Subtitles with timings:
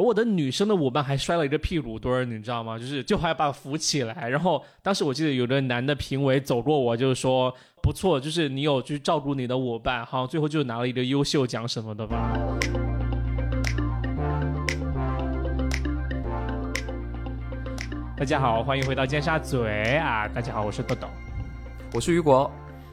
[0.00, 2.78] 我的女生的舞伴还摔了一个屁股墩儿，你知道吗？
[2.78, 4.28] 就是就还把我扶起来。
[4.28, 12.32] 然后当时我记得有个男的评委走过我，就是说不错，就是你有去照顾你的舞伴，好像最后就拿了一个优秀奖什么的吧。
[18.16, 20.28] 大家好，欢迎回到尖沙咀啊！
[20.28, 21.08] 大家好，我是豆豆，
[21.94, 22.50] 我是雨果。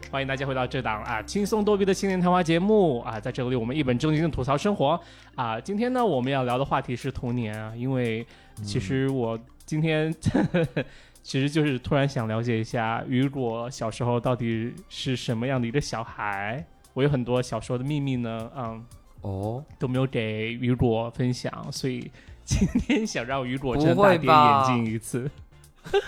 [0.10, 5.00] 欢迎大家回到这档啊轻松逗比的青年谈话节目啊，在这里我们一本正经的吐槽生活
[5.36, 5.60] 啊。
[5.60, 8.25] 今天呢，我们要聊的话题是童年啊，因为
[8.64, 10.14] 其实我今天
[11.21, 16.65] 其实就是突然想了解一下雨果小时候到底是什么样的一个小孩。
[16.93, 18.86] 我有很多小时候的秘密呢，嗯，
[19.21, 22.10] 哦，都没有给雨果分享，所以
[22.46, 25.29] 今天想让雨果睁大点眼睛一次。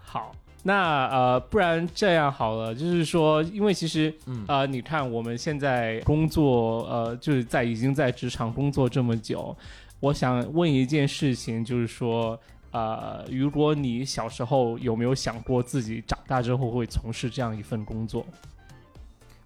[0.00, 0.34] 好。
[0.64, 4.14] 那呃，不然这样好了，就是说，因为其实，
[4.46, 9.56] 呃，你看我们现在工作，呃，就是在已经在职场工作这么久，
[9.98, 12.38] 我想问一件事情，就是说，
[12.70, 18.24] 呃，如果你小时候有没有想过自己长大之后会从事这样一份工作？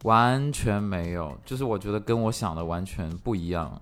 [0.02, 3.80] 完全没有，就是我觉得跟我想的完全不一样。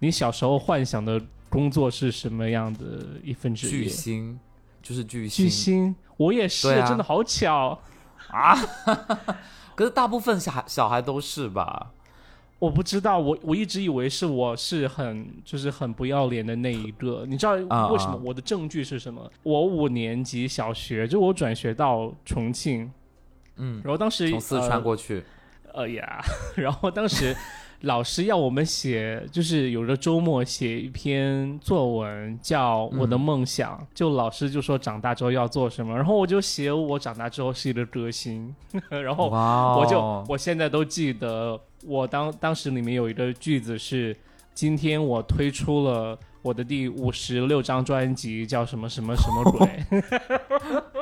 [0.00, 3.84] 你小时候幻想的工作是什么样的一份职业？
[3.84, 4.36] 巨星。
[4.82, 7.78] 就是巨星，巨星，我也是，真的好巧
[8.30, 8.56] 啊！
[9.74, 11.92] 可是大部分小孩小孩都是吧？
[12.58, 17.24] 我不知道，我我一直以为是我是很就是很不要脸的那一个。
[17.28, 18.18] 你知道为什么？
[18.24, 19.30] 我的证据是什么？
[19.42, 22.90] 我五年级小学就我转学到重庆，
[23.56, 25.22] 嗯，然后当时从四川过去，
[25.74, 26.20] 呃呀，
[26.56, 27.36] 然后当时。
[27.82, 33.86] 老师要我们写，就是有个周末写一篇作文，叫我的梦想。
[33.94, 38.54] 就老师就说长大之后要做什么，然后我就写我长大之后是一个歌星。
[38.88, 39.28] 然后
[39.78, 44.16] 我就我现在都记得，我当当时里面有一个句子是：
[44.54, 49.68] 今天我推出了我的第五十六张专辑，叫什么什么什么鬼。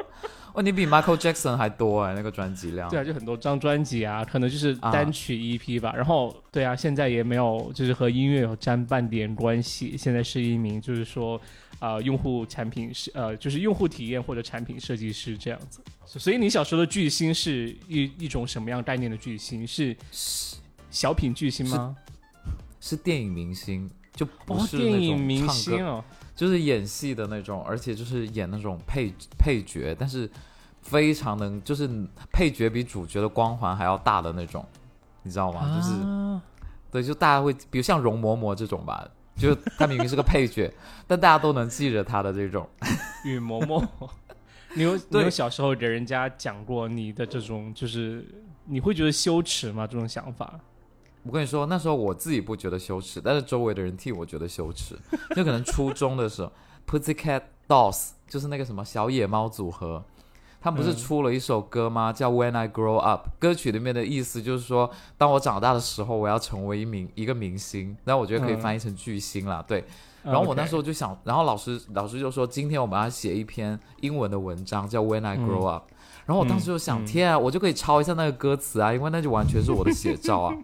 [0.55, 2.89] 哦，你比 Michael Jackson 还多哎，那个专辑量。
[2.89, 5.93] 对啊，就很多张专辑啊，可能就是单曲 EP 吧。
[5.97, 9.97] 然后，对啊，现在也没有，就是和音乐有沾半点关系。
[9.99, 11.41] 现在是一名，就是说，
[11.81, 15.81] 呃，用户产品是呃，就是用户体验或者产品设计师这样子。
[16.07, 19.67] 所以，你小时候的巨星是一一种什么样概念的巨星？
[19.67, 19.97] 是
[20.89, 21.97] 小品巨星吗？
[22.79, 26.05] 是电影明星，就不是电影明星哦。
[26.37, 30.29] 就是演戏的那种，而且就是演那种配配角，但是
[30.85, 31.89] 非常能，就是
[32.31, 34.65] 配角比主角的光环还要大的那种，
[35.23, 35.75] 你知道吗？
[35.75, 36.41] 就是，
[36.93, 40.73] 对，就大家会，比如像容嬷嬷这种吧，就她明明是个配角，
[41.09, 42.69] 但大家都能记着她的这种。
[43.25, 43.83] 雨嬷嬷，
[44.77, 48.25] 你有你有小时候给人家讲过你的这种，就是
[48.67, 49.87] 你会觉得羞耻吗？
[49.87, 50.61] 这种想法？
[51.23, 54.95] 我跟你说，那时候我自己不觉得羞耻，但是周围的人替我觉得羞耻。
[55.35, 56.53] 就可能初中的时候
[56.87, 60.05] ，Pussycat Dolls 就是那个什么小野猫组合，
[60.65, 62.11] 他们不是出了一首歌吗？
[62.11, 63.29] 叫 When I Grow Up。
[63.39, 67.95] 歌曲里面的意思就是说，当我长大的时候，我要成为一名一个明星。
[68.05, 69.63] 那我觉得可以翻译成巨星啦。
[69.69, 69.85] 对。
[70.23, 75.85] 然后我那时候就想，然后老师老师就说，今天我们要写一篇英文的文章，叫 When I Grow Up。
[76.25, 80.57] 然后我当时就想，天啊，我就可以抄一下那个歌词啊，因为那就完全是我的写照啊。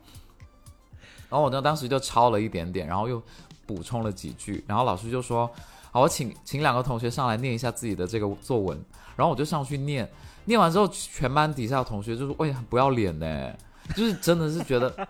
[1.29, 3.23] 然后我呢，当时就抄了一点点，然后又
[3.67, 5.51] 补充了几句，然后老师就说
[5.93, 8.83] ：“好，我请请两个同学上来念一下自己的这个作文。”
[9.21, 10.11] 然后我就上去念，
[10.47, 13.55] 念完之后，全班底下的同学就说：“喂，不要脸呢，
[13.95, 15.07] 就是真的是觉得，他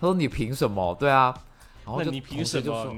[0.00, 0.96] 说你凭什么？
[0.98, 1.36] 对啊，
[1.84, 2.96] 然后就你凭什么？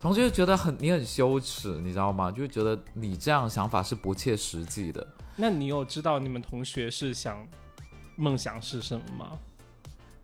[0.00, 2.32] 同学就觉得很你很羞耻，你知道吗？
[2.32, 5.06] 就觉得你这样想法是不切实际的。
[5.36, 7.46] 那你有知道你们同学是想
[8.16, 9.38] 梦想是什么吗？”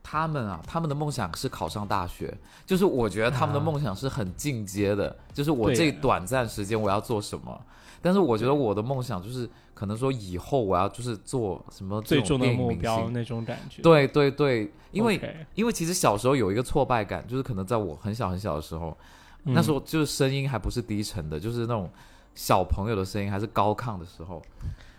[0.02, 2.32] 他们啊，他们的梦想是考上大学。
[2.64, 7.60] 就是我觉得他们的梦想是很进阶的，就是我这短暂时间我要做什么。
[8.04, 13.80] 但是我觉得我的梦想就是可能说以后我要就是做什么最终的目标那种感觉。
[13.80, 15.18] 对对对，因为
[15.54, 18.94] 因为其实小时候有一个挫败感，就是可能在我很小很小的时候，
[19.44, 21.90] 那时候就是声音还不是低沉的，就是那种
[22.34, 24.42] 小朋友的声音还是高亢的时候。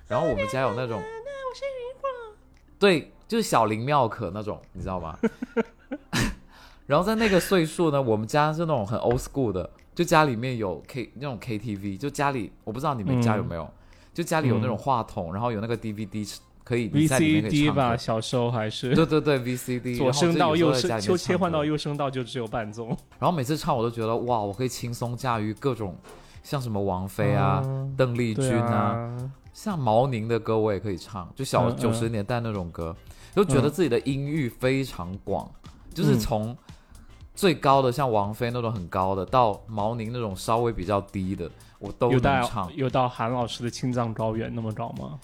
[0.08, 1.00] 然后我们家有那种，
[2.80, 3.12] 对。
[3.28, 5.18] 就是小林妙可那种，你知道吗？
[6.86, 13.68] 然后在那个岁数呢，我们家是那种很 old school 的，就家里面有 K 那种 KTV，就家里我不知道你们家有没有，
[14.14, 18.94] 就家里有那种话筒，然后有那个 DVD 可以 VCD 吧，小时候还是。
[18.94, 22.88] 对对对 VCD，左声道右声就切换到右声道就只有伴奏，
[23.18, 25.96] 然后每次唱我都觉得哇，我可以轻松驾驭各种
[26.44, 27.64] 像什么王菲啊、
[27.96, 29.16] 邓丽君啊，
[29.54, 32.96] 像毛宁的歌我也可以唱，就小九十年代那种歌。
[33.36, 35.52] 就觉得自己的音域非常广，
[35.94, 36.56] 就是从
[37.36, 41.50] 最高的像王菲那种很高的，到毛宁那种稍微比较低的，
[41.80, 42.72] 我都有能唱到。
[42.72, 45.20] 有到韩老师的青藏高原那么高吗？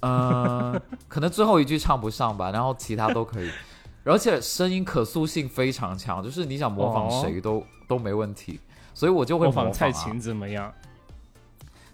[0.00, 3.50] 嗯，可能最后一句唱不上吧，然后其他都可以。
[4.04, 8.58] 而且声音可塑性非常强，就是你想模仿谁都、都没问题，
[8.94, 10.72] 所以我就会模仿、蔡琴怎么样？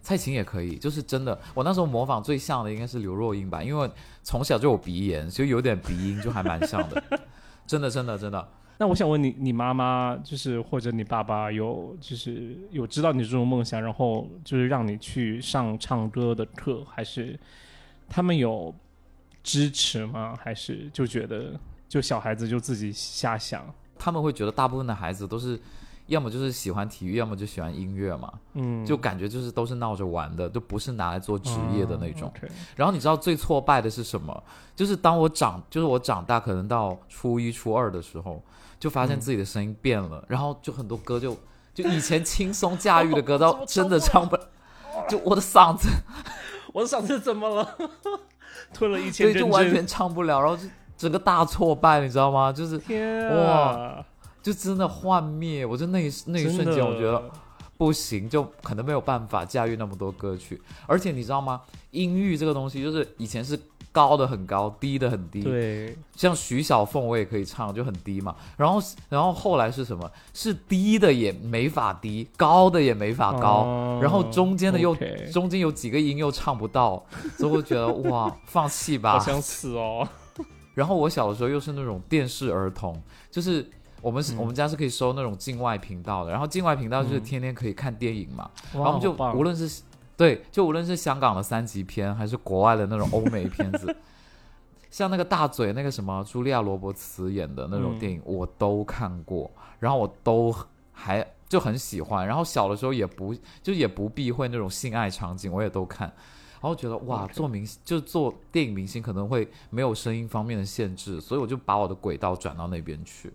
[0.02, 1.36] 蔡琴也可以，就是真的。
[1.54, 3.90] 我那时候模仿最像的应该是刘若英吧，因为
[4.22, 7.02] 从小就有鼻炎，就有点鼻音，就还蛮像的。
[7.66, 8.48] 真的，真的，真的。
[8.76, 17.38] 那我想问你，你妈妈就是或者你爸爸有就是有知道你这种梦想，然后就是让你去上唱歌的课，还是
[18.08, 18.74] 他们有
[19.42, 20.36] 支持吗？
[20.42, 23.64] 还是就觉得就小孩子就自己瞎想？
[23.96, 25.58] 他们会觉得大部分的孩子都是
[26.06, 28.32] 要么就是喜欢体育，要么就喜欢音乐嘛。
[28.54, 32.30] 嗯，就感觉就是都是闹着玩的，都不是拿来做职业的那种。
[32.74, 34.42] 然后你知道最挫败的是什么？
[34.74, 38.42] 就是当我长，就是我长大，可能到初一、初二的时候，
[38.84, 41.34] 就发现自己的声音变了，然后就很多歌就
[41.72, 44.46] 就以前轻松驾驭的歌， 都真的唱不了，
[45.08, 45.88] 就我的嗓子，
[46.70, 47.78] 我的嗓子怎么了？
[48.74, 52.52] 吞了一千对，就完全唱不了，然后就整个大挫败，你知道吗？
[52.52, 54.04] 就是天哇，
[54.42, 57.22] 就真的幻灭，我就那一那一瞬间，我觉得。
[57.78, 61.60] 不行，就可能没有办法驾驭那么多歌曲，而且你知道吗？
[61.90, 63.58] 音域这个东西，就是以前是
[63.94, 65.40] 高的很高，低的很低。
[65.40, 68.34] 对，像徐小凤我也可以唱，就很低嘛。
[68.56, 70.10] 然后，然后后来是什么？
[70.34, 74.96] 是低的也没法低，高的也没法高，哦然后中间的又
[75.32, 77.06] 中间有几个音又唱不到，
[77.38, 79.12] 所以我觉得哇，放弃吧。
[79.12, 80.06] 好想死哦。
[80.74, 83.00] 然后我小的时候又是那种电视儿童，
[83.30, 83.70] 就是。
[84.02, 89.80] 我们是、嗯我们家是可以收那种境外频道的，然后境外频道就是嗯天天可以看电影嘛，然然后我们就无论是
[90.16, 93.96] 对，就无论是香港的三级片，还是国外的那种欧美片子，
[94.90, 99.50] 像那个大嘴那个什么茱莉亚·罗伯茨演的那种电影，我都看过，
[99.80, 100.54] 然后我都
[100.92, 106.12] 还就很喜欢，然后小的时候也不就也不避讳那种性爱场景，我也都看。
[106.60, 113.30] 然后觉得哇，做明星就做电影明星可能会没有声音方面的限制，所以我就把我的轨道转到那边去。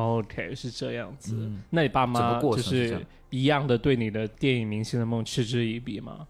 [0.00, 1.34] OK 是这样子。
[1.36, 6.26] 嗯那你爸妈个过就是一样的对你的电影明星的梦嗤之以鼻吗？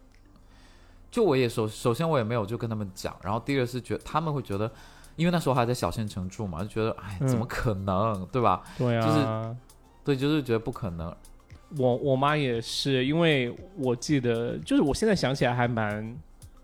[1.10, 4.70] 就我也首首先我也没有就跟他们讲，然后第二是觉得他们会觉得，
[5.16, 8.62] 因为那时候还在小县城住嘛，就觉得哎嗯怎么可能，对吧？
[8.76, 9.56] 对啊，就是
[10.04, 11.14] 对，就是觉得不可能。
[11.78, 16.16] 我我妈也是，因为我记得，就是我现在想起来还蛮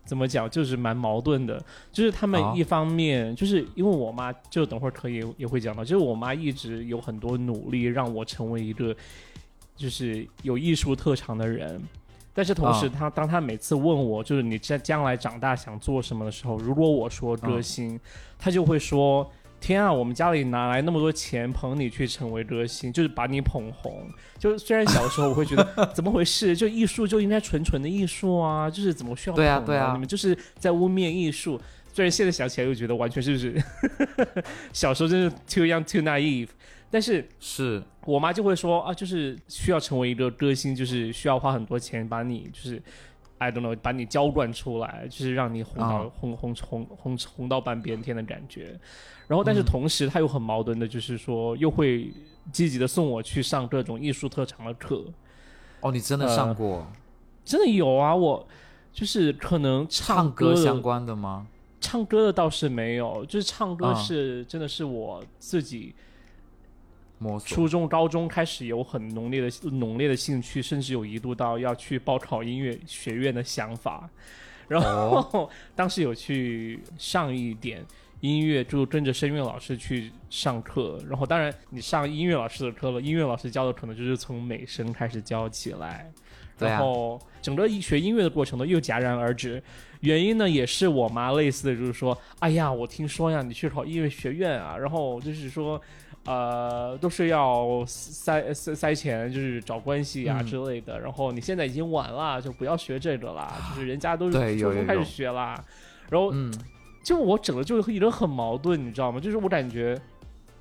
[0.05, 1.63] 怎么讲，就是蛮矛盾的。
[1.91, 8.95] 就是他们啊一方面，就是因为我妈，就等会儿可以也会讲到，就是我妈一直有很多努力让我成为一个
[9.75, 11.81] 就是有艺术特长的人。
[12.35, 17.99] 但是同时啊她，当她每次问我，就是你在将来长大想做什么的时候，如果我说歌嗯星，
[18.39, 19.29] 她就会说
[19.65, 24.05] ：“天啊，我们家里哪来那么多钱捧你去成为歌星，就是把你捧红。”
[24.37, 25.65] 就虽然小的时候我会觉得
[25.95, 31.57] 怎么回事，就艺术就应该纯纯的艺术啊，就是怎么需要捧对啊对啊你们就是在污蔑艺术。
[31.93, 33.55] 虽然现在想起来又觉得完全就是
[34.73, 36.49] 小时候真是 too young too naive，
[36.91, 37.81] 但是是。
[38.05, 42.83] 我妈就会说啊，就是需要成为一个歌星，就是需要花很多钱把你就是
[43.43, 48.79] I don't know 把你浇灌出来，就是让你红到、啊红红红红红到半边天的感觉。
[49.27, 52.13] 然后，但是嗯同时他又很矛盾的，就是说又会
[52.51, 55.03] 积极的送我去上各种艺术特长的课。
[55.81, 56.87] 哦，你真的呃上过、
[57.43, 58.47] 真的有啊，我
[58.91, 61.47] 就是可能唱歌相关的吗？
[61.81, 65.93] 唱歌的倒是没有，就是唱歌啊是、真的是我自己
[67.17, 74.09] 摸索初中、高中开始有很浓烈的浓烈的兴趣，甚至有一度到要去报考音乐学院的想法。
[74.67, 74.87] 然后、
[75.33, 77.85] 哦 当时有去上一点
[78.21, 80.97] 音乐，就跟着声乐老师去上课。
[81.07, 86.11] 然后当然你上音乐老师的课了，音乐老师教的可能就是从美声开始教起来。
[86.59, 89.61] 然后整个学音乐的过程呢又戛然而止，
[90.01, 95.81] 原因呢也是我妈类似的，就是说，哎呀，我听说呀，你去考音乐学院啊，然后就是说，
[96.25, 100.45] 呃，都是要塞塞塞钱，就是找关系啊嗯。
[100.45, 105.61] 之类的，然后你现在已经晚了，就不要学这个啦，就是人家都是初中开始学啦，
[106.09, 106.53] 然后嗯，
[107.03, 109.19] 就我整个就一直很矛盾，你知道吗？
[109.19, 109.99] 就是我感觉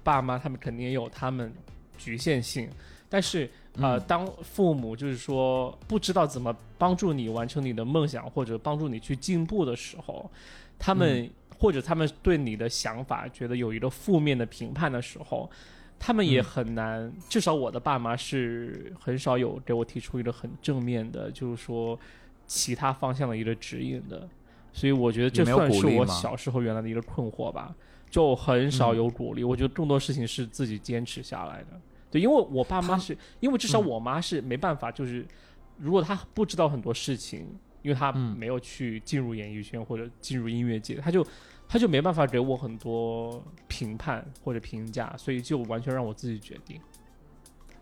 [0.02, 1.52] 爸妈他们肯定也有他们
[1.96, 2.68] 局限性，
[3.08, 4.02] 但是呃，嗯。
[4.08, 10.28] 当父母就是说不知道怎么帮助你完成你的梦想，或者帮助你去进步的时候，
[10.76, 11.30] 他们、
[11.62, 15.48] 或者他们对你的想法觉得有一个负面的评判的时候，
[15.96, 17.12] 他们也嗯很难。
[17.28, 21.96] 至少我的爸妈是很少有给我提出一个很正面的，就是说
[22.48, 24.28] 其他方向的一个指引的。
[24.72, 27.72] 所以我觉得这算是我小时候原来的一个困惑吧。
[28.10, 29.44] 就很少嗯有鼓励。
[29.44, 31.80] 我觉得更多事情是自己坚持下来的。
[32.10, 35.24] 对，因为我爸妈是因为至少嗯我妈是没办法，就是
[35.78, 37.46] 如果她不知道很多事情，
[37.80, 41.26] 因为她嗯没有去进入演艺圈或者进入音乐界，她就
[41.72, 46.78] 她就没办法给我很多评判或者评价，所以就完全让我自己决定。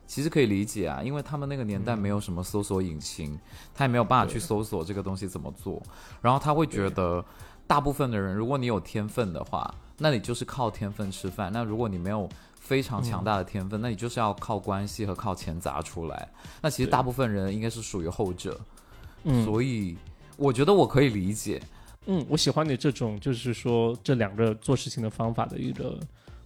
[0.06, 3.37] 其实可以理解啊，因为他们那个年代没有什么搜索引擎，
[3.75, 5.82] 他也没有办法去搜索这个东西怎么做，
[6.23, 7.25] 然后他会觉得，
[7.66, 12.28] 大部分的人，如果你有天分的话，那你就是靠天分吃饭；那如果你没有
[12.61, 16.28] 非常强大的天分，那你就是要靠关系和靠钱砸出来。
[16.62, 18.56] 那其实大部分人应该是属于后者，
[19.25, 19.44] 嗯。
[19.44, 19.97] 所以
[20.37, 21.61] 我觉得我可以理解。
[22.07, 25.99] 嗯，我喜欢你这种就是说这两个做事情的方法的一个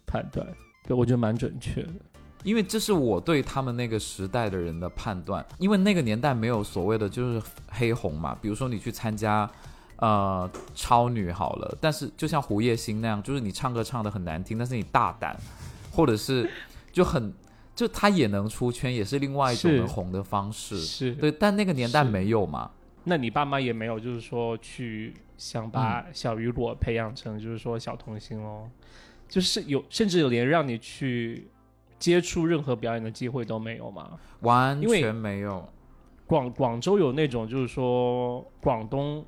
[0.06, 0.46] 判断，
[0.86, 1.90] 对我觉得蛮准确的。
[2.42, 9.50] 因为这是我对他们那个时代的人的判断，因为那个年代没有所谓的就是黑红嘛，比如说你去参加，
[9.96, 15.34] 呃，超女好了，但是就像胡叶欣那样，就是你唱歌唱的很难听，但是你大胆，
[15.90, 16.50] 或者是
[16.92, 17.32] 就很
[17.74, 22.70] 就他也能出圈，也是另外一种红的方式，是，对，但那个年代没有嘛，
[23.04, 28.68] 那你爸妈也没有就是说去想把嗯小雨果培养成就是说小童星哦，
[29.28, 31.46] 就是有甚至有连让你去
[31.98, 34.18] 接触任何表演的机会都没有吗？
[34.40, 35.68] 完全没有。
[36.26, 39.24] 广广州有那种就是说广东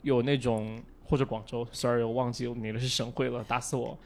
[0.00, 3.98] 有那种或者广州，sorry 我忘记哪个是省会了，打死我。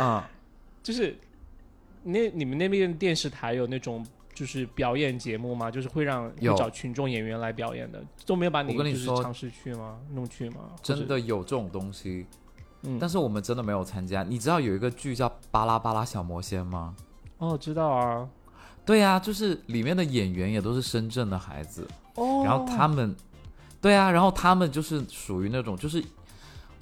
[0.00, 0.22] 嗯，
[0.82, 1.14] 就是
[2.02, 4.04] 那你们那边电视台有那种
[4.36, 5.70] 就是表演节目吗？
[5.70, 9.98] 就是会让有找群众演员来表演的，都没有把你我跟你说就是尝试去吗？
[10.12, 10.72] 弄去吗？
[10.82, 12.26] 真，的有这种东西，
[12.82, 14.22] 嗯，但是我们真的没有参加。
[14.22, 16.94] 你知道有一个剧叫《巴拉巴拉小魔仙》吗？
[17.38, 18.28] 哦，知道啊，
[18.84, 23.16] 对啊，就是里面的演员也都是深圳的孩子，哦，然后他们，
[23.80, 26.04] 对啊，然后他们就是属于那种，就是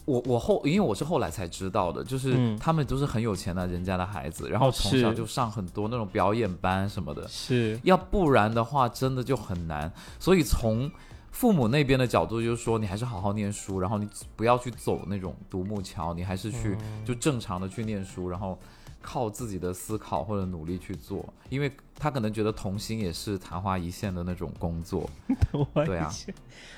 [0.04, 2.58] 我我后，因为我是后来才知道的，就是嗯。
[2.58, 7.78] 他们都是很有钱的人家的孩子，然后从小就上很多那种表演班什么的，是。
[7.82, 9.90] 要不然的话真的就很难。
[10.18, 10.90] 所以从
[11.30, 17.04] 父母那边的角度，就是说你还是好好念书，然后你不要去走那种独木桥，你还是去嗯。
[17.04, 18.58] 就正常的去念书，然后
[19.04, 25.08] 靠自己的思考或者努力去做，因为他可能觉得童星也是昙花一现的那种工作。
[25.84, 26.10] 对啊，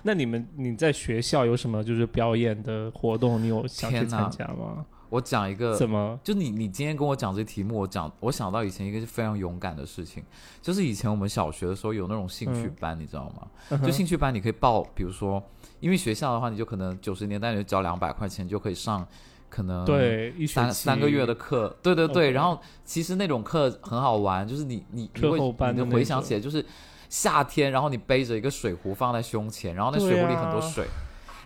[0.03, 3.41] 那你们你在学校有什么就是表演的活动？
[3.41, 4.85] 你有想去参加吗？
[5.09, 6.19] 我讲一个怎么？
[6.25, 10.25] 就你你今天跟我讲这题目，我讲我想到以前一个非常勇敢的事情，
[10.61, 13.47] 就是以前我们小学的时候有那种兴趣班，你知道吗？
[13.71, 15.41] 嗯就兴趣班你可以报，比如说，
[15.79, 19.07] 因为学校的话，你就可能九十年代你就交两百块钱就可以上，
[19.49, 22.31] 可能对一学三期三个月的课，对对对。
[22.33, 26.65] 然后其实那种课很好玩，就是你你你会你的那回想起来就是
[27.09, 30.87] 夏天，然后你背着一个水壶放在胸前，然后那水壶里很多啊水。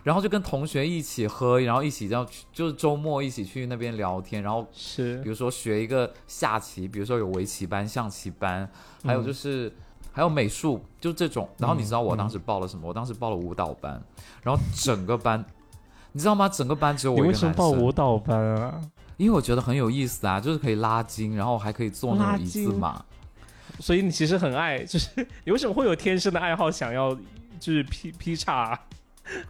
[0.03, 8.67] 然后就跟同学一起喝，然后一起这样去，就是周末一起去那边聊天，然后是比如说学一个下棋，比如说有围棋班、象棋班，
[9.03, 9.71] 还有嗯就是、
[10.11, 11.47] 还有美术，就这种。
[11.59, 12.87] 然后你知道我嗯当时报了什么？
[12.87, 14.01] 我当时报了舞蹈班，
[14.41, 15.45] 然后整个班，
[16.11, 16.49] 你知道吗？
[16.49, 18.81] 整个班只有我一个男为什么报舞，蹈班啊？
[19.17, 23.03] 因为我觉得很有意思啊，就是可以拉筋，然后还可以做那拉种一字马。
[23.79, 25.09] 所以你其实很爱，就是
[25.45, 27.15] 你为什么会有天生的爱好，想要
[27.59, 28.79] 就是劈劈叉、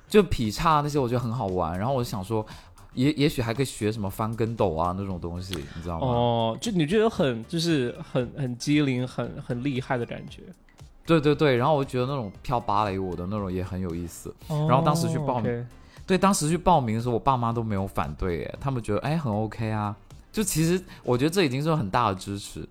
[0.07, 1.77] 就劈叉那些，我觉得很好玩。
[1.77, 2.45] 然后我就想说，
[2.93, 6.07] 也也许还可以学什么翻跟斗啊那种东西，你知道吗？
[6.07, 10.43] 哦，就你觉得很就是很很机灵、很很厉害的感觉。
[11.05, 14.33] 对对对，然后我就觉得那种跳芭蕾舞的那种也很有意思。
[14.47, 15.67] 然后当时去报名
[16.11, 19.95] 哦，OK 对，当时去报名的时候，我爸妈都没有反对，哎，他们觉得哎很 OK 啊。
[20.31, 22.67] 就其实我觉得这已经是很大的支持。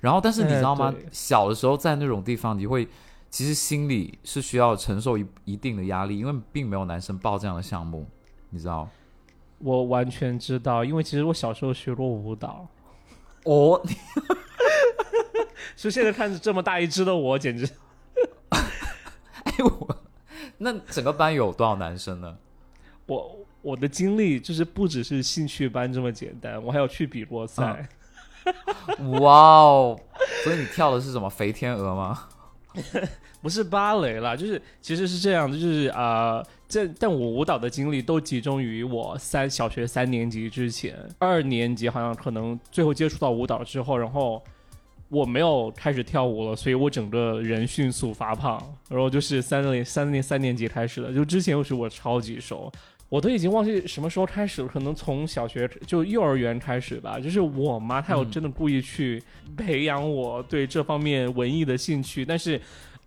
[0.00, 0.94] 然后，但是你知道吗？
[0.96, 2.86] 哎小的时候在那种地方，你会
[3.30, 8.06] 其实心里是需要承受一一定的压力，因为并没有男生报这样的项目，
[8.50, 8.88] 你知道？
[9.58, 12.68] 我完全知道，因为其实我小时候学过舞蹈，
[13.44, 13.82] 哦，
[15.74, 17.68] 所以现在看着这么大一只的我，简直
[18.50, 19.96] 哎我
[20.58, 22.36] 那整个班有多少男生呢？
[23.08, 27.88] 我我的经历就是不只是兴趣班这么简单，我还要去比过赛。
[29.20, 30.00] 哇哦！
[30.44, 32.28] 所以你跳的是什么肥天鹅吗？
[33.42, 44.42] 不是芭蕾啦，就是其实是这样的，就是啊，这、但我舞蹈的经历都集中于我三小学三年级之前，二年级好像可能最后接触到舞蹈之后，然后
[45.08, 52.72] 我没有开始跳舞了，所以我整个人迅速发胖，然后就是三年三年三年级开始的，就之前我是我超级瘦。
[53.08, 57.18] 我都已经忘记什么时候开始了，可能从小学就幼儿园开始吧。
[57.18, 59.22] 就是我妈她有嗯真的故意去
[59.56, 62.60] 培养我对这方面文艺的兴趣，但是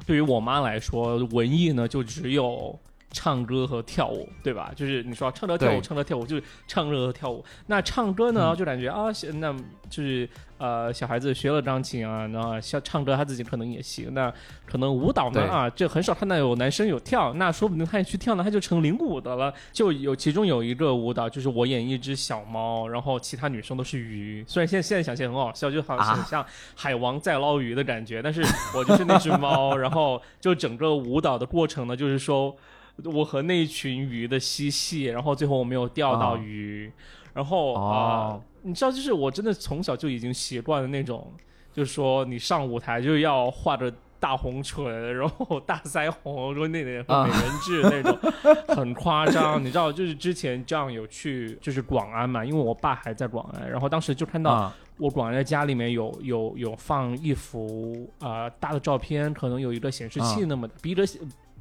[0.06, 2.78] 对于我妈来说，文艺呢就只有
[3.12, 4.72] 唱歌和跳舞，对吧？
[4.76, 7.44] 就是你说唱歌跳舞，唱歌跳舞就是唱歌和跳舞。
[7.68, 9.54] 那唱歌呢，嗯就感觉啊，那
[9.90, 10.28] 就是
[10.58, 14.14] 呃，小孩子学了钢琴啊，然后像唱歌他自己可能也行。
[14.14, 14.32] 那
[14.66, 19.54] 可能舞蹈呢啊，这很少看到有男生有跳，那说不定他也去跳呢，他就成领舞的了。
[19.74, 24.44] 就有其中有一个舞蹈，就是我演一只小猫，然后其他女生都是鱼。
[24.48, 28.42] 虽然现在现在想起来很好笑，就好像海王在捞鱼的感觉，但是
[28.74, 32.56] 我就是那只猫， 然后就整个舞蹈的过程呢，就是说
[33.06, 36.92] 我和那一群鱼的嬉戏，然后最后我没有钓到哦鱼，
[37.34, 41.32] 然后啊、哦你知道，就是我真的从小就已经习惯了那种，
[41.74, 43.92] 就是说你上舞台就要画着。
[44.22, 48.32] 大红唇，然后大腮红，说那点啊美人痣那种，
[48.78, 49.60] 很夸张。
[49.60, 61.04] 你知道，就是之前这样有去，就是广安嘛，因为我爸还在广安，然后当时就看到啊我广安的家里面有有有放一幅啊、呃大的照片，可能有一个显示器啊那么、比一个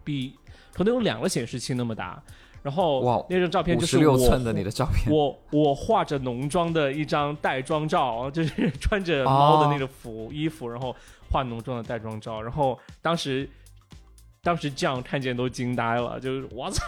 [0.04, 0.34] 比
[0.73, 2.23] 可能有两个显示器那么大，
[2.62, 10.95] 然后哇那张照片就是六寸的你的照片，我我化着浓妆的一张带妆照， 就是穿着猫的那个服、衣服，然后
[11.31, 13.49] 化浓妆的带妆照，然后当时。
[14.43, 16.83] 当时这样看见都惊呆了，就是我操，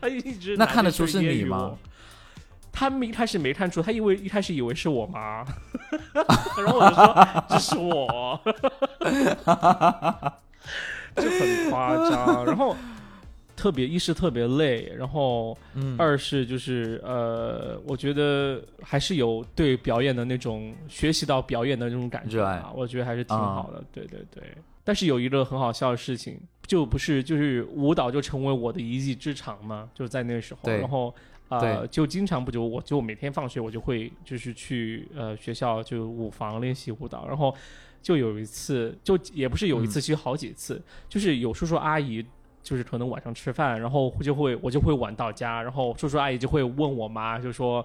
[0.00, 1.76] 他 一直那看得出是你吗？
[2.72, 5.44] 他们一开始没看出，他以为一开始以为是我妈，
[6.56, 8.40] 然后我就说这是我，
[11.16, 12.44] 就很夸张。
[12.44, 12.76] 然后
[13.56, 22.40] 特别一是特别累，然后嗯，二是就是呃，我觉得还是有对表演的那种学习到表演的那种感觉
[22.74, 23.82] 我觉得还是挺好的。
[23.92, 24.42] 对对对。
[24.82, 31.14] 但是有一个很好笑的事情，就不是就是舞蹈就成为我的一技之长嘛，就在那时候，然后。
[31.50, 37.54] 呃，就经常不就我就每天放学我就会就是去呃学校就舞房练习舞蹈，然后
[38.04, 42.22] 就有一次就也不是有一次，其实好几次，就是有叔叔阿姨
[42.62, 47.84] 就是可能晚上吃饭，然后就会我就会晚到家，然后叔叔阿姨就会问我妈，就说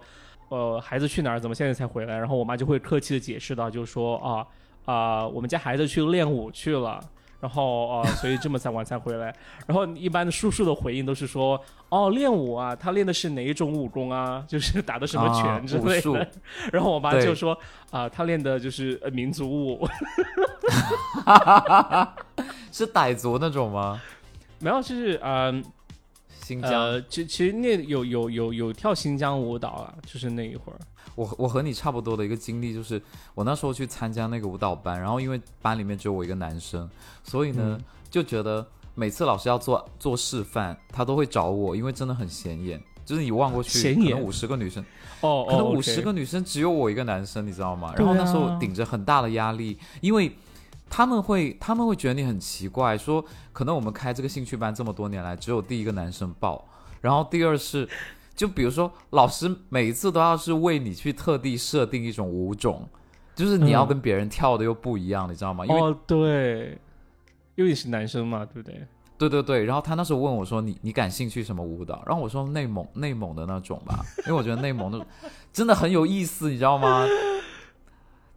[0.50, 2.18] 呃孩子去哪儿，怎么现在才回来？
[2.18, 4.46] 然后我妈就会客气的解释到，就说啊
[4.86, 7.00] 啊、我们家孩子去练舞去了。
[7.40, 9.34] 然后呃，所以这么才晚才回来。
[9.66, 14.44] 然后一般的叔叔的回应都是说，哦，练舞啊，他练的是哪一种武功啊？
[14.48, 16.30] 就是打的什么啊拳之类的。
[16.72, 17.58] 然后我妈就说，
[17.92, 19.88] 啊、他练的就是呃民族舞。
[22.72, 24.02] 是傣族那种吗？
[24.60, 25.64] 没有，就是嗯
[26.44, 30.80] 新疆，呃，其其实那有有有有跳新疆舞蹈啊，就是那一会儿。
[31.16, 33.02] 我我和你差不多的一个经历，就是
[33.36, 36.90] 我那时候去参加那个舞蹈班，然后因为班里面只有我一个男生，
[37.24, 42.82] 所以呢、嗯就觉得每次老师要做做示范，他都会找我，因为真的很显眼。
[43.06, 44.84] 就是你望过去，可能五十个女生，
[45.22, 47.92] 哦，可能哦五十个女生只有我一个男生，你知道吗？
[47.98, 50.32] 然后那时候顶着很大的压力，因为
[50.92, 56.64] 他们会他们会觉得你很奇怪，说可能我们开这个兴趣班这么多年来，只有第一个男生报，
[57.02, 57.90] 然后第二是，
[58.40, 62.88] 就比如说老师每一次都要是为你去特地设定一种舞种，
[63.36, 65.66] 就是你要嗯跟别人跳的又不一样，你知道吗？
[65.66, 66.78] 因为、哦，对，
[67.56, 68.88] 因为你是男生嘛，对不对？
[69.18, 72.02] 对对对，然后他那时候问我说你你感兴趣什么舞蹈？
[72.06, 75.06] 然后我说内蒙内蒙的那种吧，因为我觉得内蒙的
[75.52, 77.06] 真的很有意思，你知道吗？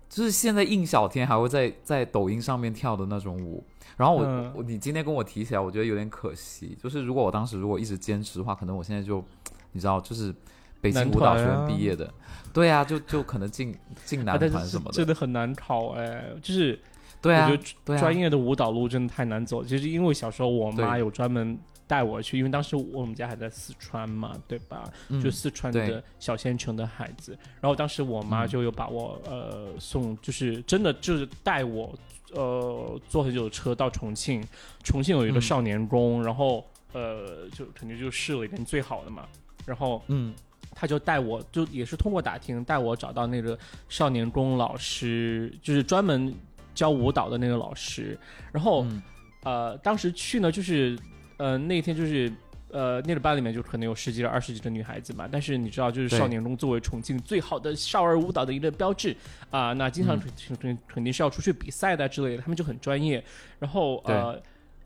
[0.09, 3.63] 就是现在应小天还会在在抖音上面跳的那种舞。
[3.97, 6.77] 然后我、嗯我你今天跟我提起来，我觉得有点可惜。
[6.83, 9.25] 就是如果我当时如果一直坚持的话，可能我现在就
[9.73, 10.35] 你知道，就是
[10.81, 12.13] 北京舞蹈学院毕业的，
[12.53, 14.93] 对啊，就就可能进进男团什么的。
[14.93, 16.79] 真的很难考哎，就是
[17.21, 19.65] 对啊我觉，得专业的舞蹈路真的太难走。
[19.65, 24.91] 其实因为小时候我妈有专门带我去，因为当时我们家还在四川嘛，对吧？
[25.09, 27.39] 嗯就四川的小县城的孩子。
[27.61, 31.95] 然后当时我妈嗯就有把我呃送，就是真的就是带我
[32.33, 34.43] 呃坐很久的车到重庆，
[34.83, 39.27] 重庆有一个嗯少年宫，然后呃就肯定就市里面最好的嘛，
[39.67, 40.03] 然后。
[40.09, 40.35] 嗯
[40.75, 43.57] 他就带我，就也是通过打听带我找到那个
[43.91, 46.35] 少年宫老师，就是专门
[46.75, 48.19] 教舞蹈的那个老师。
[48.51, 49.03] 然后、嗯
[49.43, 50.99] 呃，当时去呢，就是
[51.37, 52.33] 呃那天就是
[52.71, 55.29] 呃那个班里面就可能有十几个、二十几个女孩子嘛。
[55.31, 59.15] 但是你知道，就是少年宫作为重庆最好的少儿舞蹈的一个标志
[59.51, 63.23] 啊、那经常嗯肯肯肯定是要出去比赛的之类的，他们就很专业。
[63.59, 64.43] 然后呃，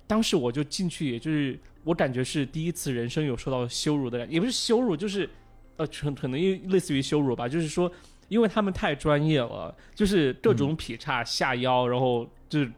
[0.07, 5.29] 当时我就进去，也就是我感觉是第一次人生有受到羞辱的感觉，也不是羞辱，就是
[5.77, 6.41] 呃，可可能
[6.71, 7.91] 类似于羞辱吧，就是说，
[8.29, 12.71] 因为他们太专业了，就是各种劈叉、下腰，然后就是。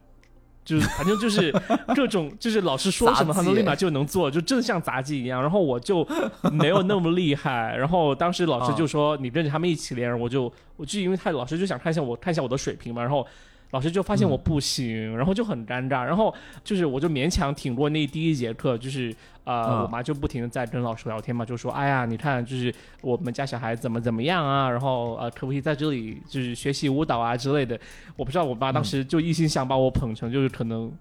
[0.64, 1.50] 就是反正就是
[1.96, 5.40] 各种，就是老师说什么，他们立马就能做，就真的像杂技一样。
[5.40, 6.06] 然后我就
[6.52, 7.74] 没有那么厉害。
[7.74, 13.00] 然后当时老师就说：“你跟着他们一起练。”我就我就因为他老师就想看一下我看一下我的水平嘛。
[13.00, 13.26] 然后
[13.70, 27.78] 老师就发现我嗯不行，然后就很尴尬，然后就是我就勉强挺过那第一节课，就是呃，嗯我妈就不停的在跟老师聊天嘛，就说，哎呀，你看，就是我们家小孩怎么怎么样啊，然后呃，可不可以在这里就是学习舞蹈啊之类的？
[28.16, 30.92] 我不知道我妈当时就一心想把我捧成就是可能。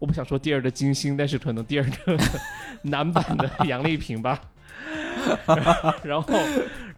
[0.00, 2.16] 我不想说第二个金星，但是可能第二个
[2.82, 4.40] 男版的杨丽萍吧。
[6.04, 6.32] 然后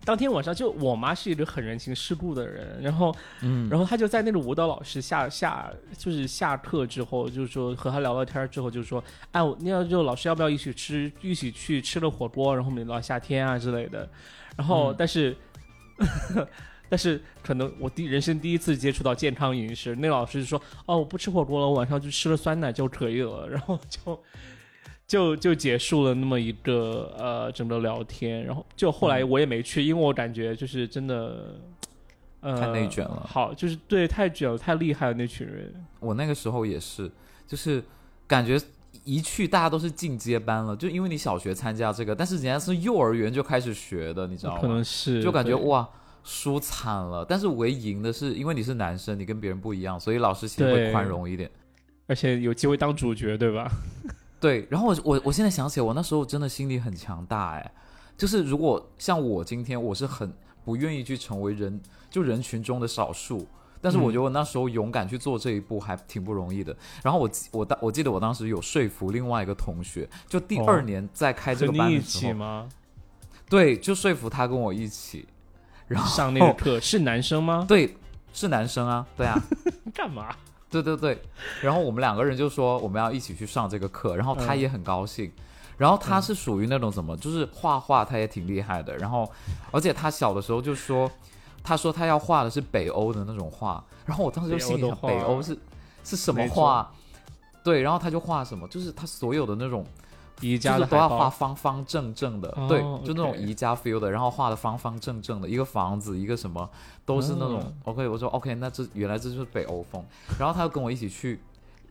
[0.05, 9.03] 当天晚上，就我妈是一个很人情世故的人，然后嗯，然后她就在那个舞蹈老师下下就是下课之后，就是说和他聊聊天之后，就说，
[9.33, 14.09] 哎，我那要就老师要不要一起吃，一起去吃了火锅，然后我们聊夏天啊之类的。
[14.57, 15.37] 然后，嗯但是，
[16.89, 23.49] 但是可能我第人生第一次接触到健康饮食，那老师就说，哦，我不吃火锅了，我晚上就吃了酸奶就可以了。
[23.49, 24.19] 然后就。
[25.11, 31.57] 就就结束了那么一个呃整个聊天，然后就后来嗯我也没去，因为我感觉就是真的，
[32.39, 35.75] 呃，太内卷了好，就是对太卷了，太厉害了那群人。
[35.99, 37.11] 我那个时候也是，
[37.45, 37.83] 就是
[38.29, 38.57] 感觉
[39.03, 44.61] 一去大家都是进阶班了，就因为你小学参加这个，但是人家是幼儿园就开始学的，你知道吗？
[44.61, 45.89] 可能是就感觉哇。
[46.23, 51.51] 输惨了，但是唯赢的是，因为你是男生，你跟别人不一样，所以老师其实会对宽容一点。
[52.07, 53.73] 而且有机会当主角，对吧？
[54.41, 57.73] 对，然后我我我现在想起来，我那时候真的心里很强大哎，
[58.17, 60.33] 就是如果像我今天，我是很
[60.65, 63.47] 不愿意去成为人就人群中的少数，
[63.81, 66.75] 但是我嗯觉得我那时候勇敢去做这一步还挺不容易的。
[67.03, 72.69] 然后我记我当我记得我当时有说服另外一个同学，就第哦二年在开这个班的时候，起吗？
[73.49, 75.27] 对，就说服他跟我一起。
[75.87, 77.65] 然后上那个课是男生吗？
[77.67, 77.97] 对，
[78.33, 79.37] 是男生啊，对啊，
[79.93, 80.29] 干嘛？
[80.71, 81.21] 对对对，
[81.63, 85.31] 然后我们两个人就说我们要一起去上这个课，然后他嗯也很高兴。
[85.77, 88.95] 然后他是属于那种怎么，就是画画他也挺厉害的。
[88.99, 89.27] 然后，
[89.71, 91.11] 而且他小的时候就说，
[91.65, 93.83] 他说他要画的是北欧的那种画。
[94.05, 95.59] 然后我当时就心里想，北欧北欧是
[96.05, 96.93] 是什么画？
[97.65, 99.83] 对，然后他就画什么，就是他所有的那种，
[100.41, 106.69] 宜就是家的都要画方方正正的，哦对，就那种宜家 feel 的，然后画的方方正正的，一个房子，一个什么，
[107.05, 108.09] 都是那种、嗯 OK。
[108.09, 110.05] 我说 OK，那这原来这就是北欧风。
[110.39, 111.41] 然后他就跟我一起去，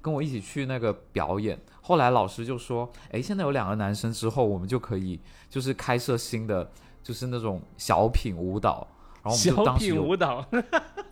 [0.02, 1.60] 跟我一起去那个表演。
[1.82, 6.70] 后来老师就说，哎，现在有两个男生之后，我们就可以就是开设新的，
[7.04, 8.88] 就是那种小品舞蹈。
[9.22, 10.46] 然后我们就当时舞蹈，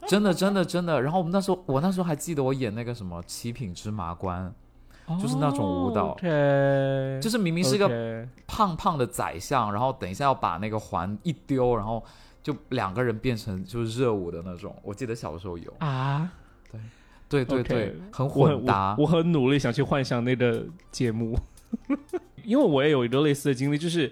[0.07, 4.53] 真的真的真的，然后我们那时候我那时候还记得我演那个什么七品芝麻官，
[5.19, 6.15] 就是那种舞蹈。
[7.21, 12.03] 就是明明是个胖胖的宰相，然后等一下要把那个环一丢，然后
[12.43, 14.75] 就两个人变成就是热舞的那种。
[14.83, 16.31] 我记得小的时候有，啊，
[17.29, 18.95] 对对对很我混搭。
[18.97, 19.03] 我。
[19.03, 21.37] 我很努力想去幻想那个节目，
[22.43, 24.11] 因为我也有一个类似的经历，就是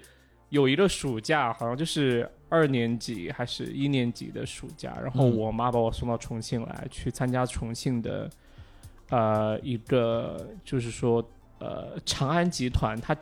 [0.50, 5.38] 有一个暑假，好像就是二年级还是一年级的暑假，然后嗯。
[5.38, 8.30] 我妈把我送到重庆来，去参加重庆的
[9.10, 11.24] 呃一个就是说。
[11.58, 13.16] 呃，长安集团，它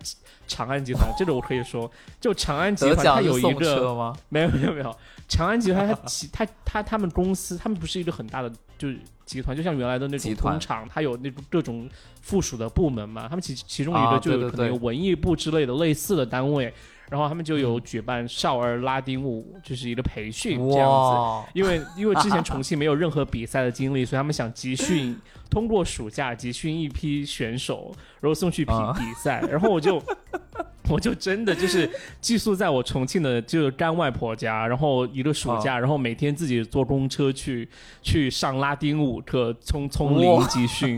[0.48, 4.18] 长安集团这个我可以说，就长安集团它有一个吗？
[4.28, 4.98] 没有没有没有，
[5.30, 11.88] 长安集团它其它它他们公司，他们不是一个很大的就是集团，就像原来的那种工厂，它有那种各种
[12.22, 13.28] 附属的部门嘛。
[13.30, 16.74] 他们其其中一啊个就有可能有文艺部之类的类似的单位，
[17.10, 21.52] 然后他们就有举办少儿拉丁舞，就是一个培训这样子。
[21.54, 25.16] 因为因为之前重庆没有任何比赛的经历，所以他们想集训，
[25.50, 29.42] 通过暑假集训一批选手，然后送去比啊比赛。
[29.50, 30.02] 然后我就
[30.90, 31.90] 我就真的就是
[32.20, 37.70] 寄宿在我重庆的就是干外婆家，然后一个暑啊假，然后每天自己坐公车去
[38.02, 40.98] 去上拉丁舞课，从从零哇集训。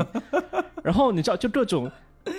[0.82, 1.91] 然后你知道，就各种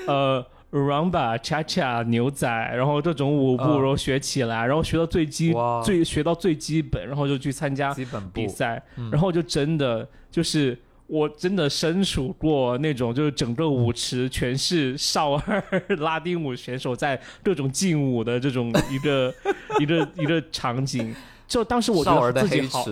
[0.06, 0.44] 呃。
[0.72, 3.78] rumba、cha cha、牛仔，然后这种舞步，嗯。
[3.80, 7.94] 然后学起来，然后学到最基最学到最基本，然后就去参加
[8.32, 9.10] 比赛，嗯。
[9.10, 10.76] 然后就真的就是
[11.06, 15.62] 我真的身处过那种就是整个舞池全是少儿
[15.98, 19.32] 拉丁舞选手在各种劲舞的这种一个
[19.80, 21.14] 一个一个场景，
[21.46, 22.84] 就当时我觉得自己好，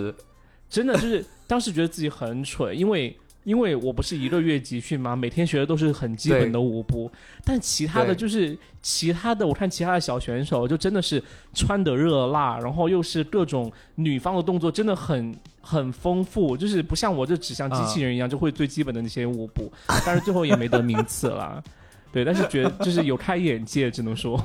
[0.69, 3.15] 真的就是当时觉得自己很蠢，因为。
[3.45, 7.09] 因为我不是一个月集训嘛，每天学的都是很基本的舞步，
[7.45, 19.71] 但其他的就是其他的，我看其他的小选手就真的是穿得热辣，然后又是各种女方的动作，真的很很丰富，就是不像我就只像机器人一样，就会最基本的那些舞步，
[20.05, 21.63] 但是最后也没得名次了。
[22.11, 24.43] 对，但是觉得就是有开眼界，只能说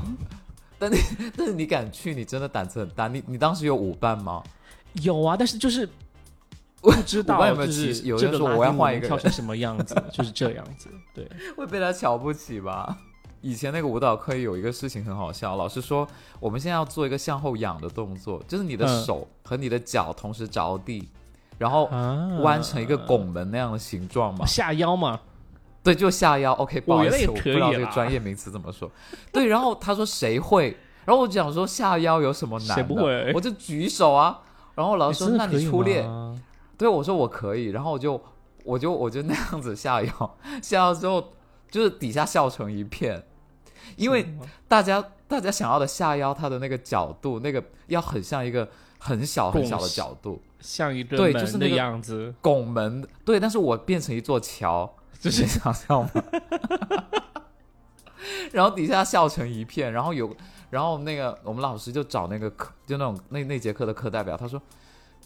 [0.78, 0.96] 但你
[1.36, 3.06] 但是你敢去，你真的胆子很大。
[3.06, 4.42] 你你当时有舞伴吗？
[5.02, 5.88] 有啊，但是就是
[6.80, 10.88] 不知我道有没有就是歧视有这个人说我要拉丁舞换一个跳成什么样子， 就是这样子。
[11.14, 12.96] 对，会被他瞧不起吧？
[13.42, 16.06] 以前那个舞蹈课有一个事情很好笑，老师说
[16.38, 21.08] 我们现在要做一个向后仰的动作，就是你的嗯手和你的脚同时着地，
[21.58, 24.44] 然后啊弯成一个拱门那样的形状嘛。
[24.44, 25.20] 下腰嘛，
[25.82, 26.52] 对，就下腰。
[26.52, 28.90] OK，不好意思，我不知道这个专业名词怎么说。
[29.32, 30.76] 对，然后他说谁会？
[31.06, 34.40] 然后我讲说下腰有什么难不会我就举手啊。
[34.74, 36.02] 然后老师说：“那你出列？”
[36.80, 37.66] 吗对，我说我可以。
[37.66, 38.20] 然后我就
[38.64, 41.32] 我就我就那样子下腰，下腰之后
[41.70, 43.22] 就是底下笑成一片，
[43.96, 44.34] 因为
[44.66, 48.66] 大家大家想要的下腰，它的那个角度，那个要很像一个
[48.98, 53.06] 很小很小的角度，像一对个门的就是那个样子，拱门。
[53.24, 54.90] 对，但是我变成一座桥，
[55.20, 56.10] 就是你想象吗？
[58.52, 60.34] 然后底下笑成一片，然后有，
[60.70, 64.60] 然后那个我们老师就找那个课，就那种那那节课的课代表，他说，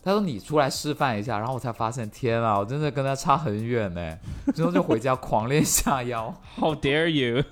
[0.05, 4.19] 他说你出来示范一下，然后我才发现，天啊，我真的跟他差很远呢。
[4.55, 6.33] 之后就回家狂练下腰。
[6.57, 7.43] How dare you！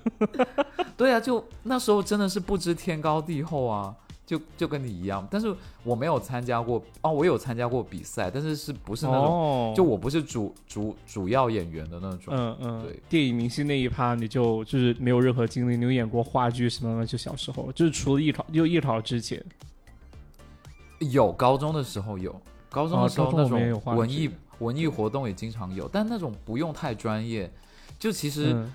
[0.95, 12.33] 对啊，就那时候真的是不知天高地厚啊，就就跟你一样，但是我没有参加过哦，我有参加过比赛，但是是不是那种，哦，就我不是主主主要演员的那种。
[12.37, 17.05] 嗯嗯，对电影明星那一趴你就就是没有任何经历，你有演过话剧什么的？
[17.05, 19.43] 就小时候，就是除了艺考，就艺考之前，
[21.03, 22.35] 有高中的时候有，
[22.69, 27.51] 高中的时候那种文艺、文艺活动也经常有，但那种不用太专业，
[27.99, 28.73] 就其实嗯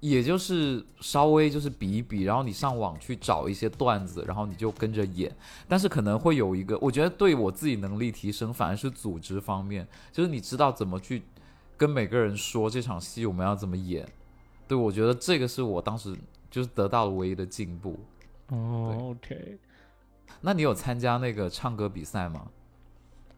[0.00, 5.30] 也就是稍微就是比一比，然后你上网去找一些段子，然后你就跟着演，
[5.68, 11.22] 但是可能会有一个，我觉得对我自己能力提升反而是组织方面，就是你知道怎么去
[11.76, 14.08] 跟每个人说这场戏我们要怎么演，
[14.66, 16.16] 对我觉得这个是我当时
[16.50, 18.00] 就是得到了唯一的进步。
[18.48, 19.58] 哦，OK，
[20.40, 22.42] 那你有参加那个唱歌比赛吗？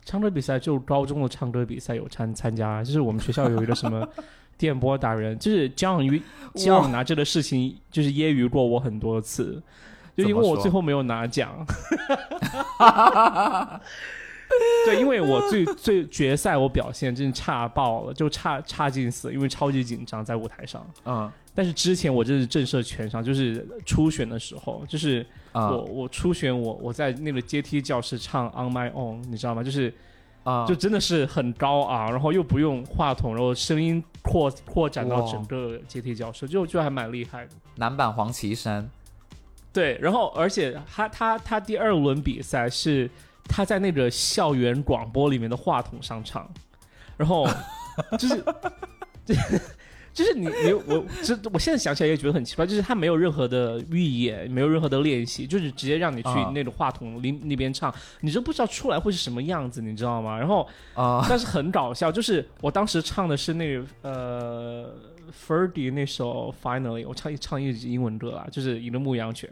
[0.05, 4.07] 唱歌比赛就高中的唱歌比赛有参参加，就是我们学校有一个什么
[4.59, 6.21] 电波达人，就是姜于
[6.55, 9.62] 姜拿这个事情就是揶揄过我很多次，
[10.17, 11.55] 就因为我最后没有拿奖。
[14.85, 20.85] 对，因为我最最决赛我表现真的差爆了，就差差劲死，因为超级紧张在舞台上。
[21.05, 29.62] 嗯但是之前我真是震慑全场，就是初选的时候，就是啊我我初选我我在那个阶梯教室唱 On My Own，你知道吗？
[29.62, 29.95] 就是
[30.45, 37.53] 啊，就真的是很高昂，然后又不用话筒，然后声音扩扩展到整个阶梯教室，就就还蛮厉害的。
[37.77, 38.91] 男版黄绮珊
[39.73, 43.09] 对，然后而且他他他第二轮比赛是
[43.45, 46.49] 他在那个校园广播里面的话筒上唱，
[47.17, 47.47] 然后
[48.19, 48.45] 就是。
[50.12, 60.38] 就是你你我这我现在想起来也觉得很奇怪，就是他没有任何的预演，没有任何的练习，就是直接让你去啊那种话筒里那边唱，你就不知道出来会是什么样子，你知道吗？
[60.38, 64.94] 然后啊 但是很搞笑，就是我当时唱的是那个呃
[65.31, 69.48] f e r d y 那首 Finally，我唱一唱一支英文歌啊，就是一个牧羊犬，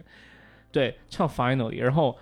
[0.70, 2.14] 对，唱 Finally，然后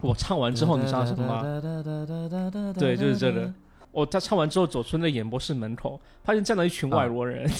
[0.00, 1.42] 我唱完之后，你知道什么吗？
[1.42, 3.52] 吗对，就是这个。
[3.90, 7.50] 我他唱完之后走出那演播室门口，发现站了一群外国人。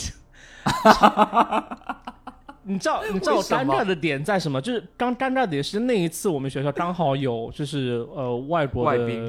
[2.65, 4.61] 你知道你知道我尴尬的点在什么？
[4.61, 9.25] 就是刚尴尬的点是那一次我们学校刚好有就是呃外国外的宾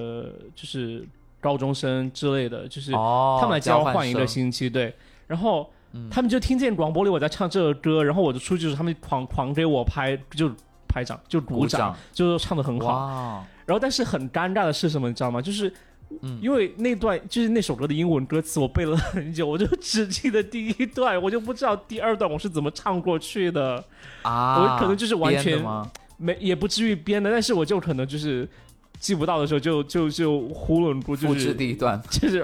[0.53, 1.07] 就是
[1.39, 4.93] 高中生之类的，就是哦，他们来交换一个星期，对，
[5.25, 10.51] 然后、嗯他们就听见广播里我在唱这个歌，然后我就出去的时候，他们狂狂给我拍，就
[10.87, 13.45] 拍掌，就鼓鼓掌，就是唱的很好。
[13.65, 15.41] 然后但是很尴尬的是什么，你知道吗？
[15.41, 15.73] 就是。
[16.21, 16.39] 嗯。
[16.41, 23.83] 因为那段就是那首歌的英文歌词，我背了很久，我就只记得第一段，我就不知道第二段我是怎么唱过去的，
[24.21, 25.63] 啊，我可能就是完全？
[26.21, 28.45] 没也不至于编的，但是我就可能就是
[28.99, 32.43] 记不到的时候就就就囫囵过，就是第一段， 就是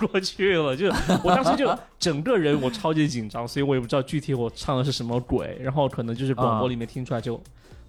[0.00, 0.88] 过去了，就
[1.22, 7.40] 我当时就整个人我超级紧张，所以我也不知道具体我唱的是什么鬼，然后可能就是广播里面听出来就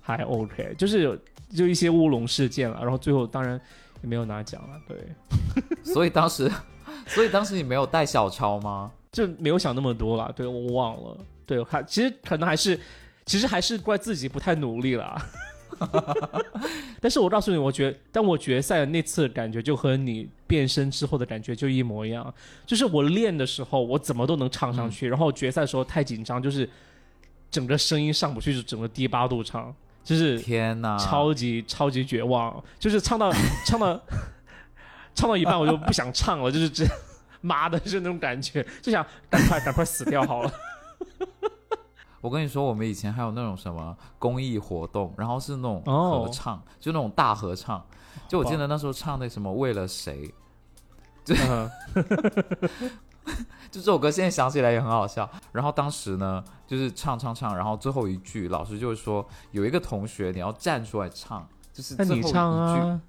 [0.01, 1.17] 还 OK，、就是有
[1.55, 3.59] 就一些乌龙事件了，然后最后当然
[4.01, 4.97] 也没有拿奖了，对，
[5.93, 6.51] 所以当时，
[7.07, 8.91] 所以当时你没有带小抄吗？
[9.11, 12.79] 就没有想那么多啦，对我忘了，对，还其实可能还是
[13.25, 15.19] 其实还是怪自己不太努力啦。
[16.99, 22.33] 但是我告诉你，我觉但我决赛的那次感觉就和你变身之后的感觉就一模一样，
[22.65, 26.67] 就是我练的时候我怎么都能唱上去，然后决赛的时候太紧张，就是
[27.51, 29.73] 整个声音上不去，就整个低八度唱，
[30.07, 33.29] 就是天哪，超级超级绝望，就是唱到
[33.67, 33.99] 唱到
[35.13, 36.85] 唱到一半我就不想唱了，就是这
[37.41, 40.51] 妈的，就是那种感觉，就想赶快赶快死掉好了。
[42.21, 46.23] 我跟你说，我们以前还有那种什么公益活动，然后是那种哦。
[46.23, 47.85] 合唱，就那种大合唱。
[48.29, 50.33] 就我记得那时候唱那什么为了谁，
[51.27, 51.69] 嗯
[53.69, 55.29] 就这首歌现在想起来也很好笑。
[55.51, 63.01] 然后当时呢，就是唱唱唱，然后最后一句老师就是说有一个同学你要站出来唱，就是那你最后一句唱啊，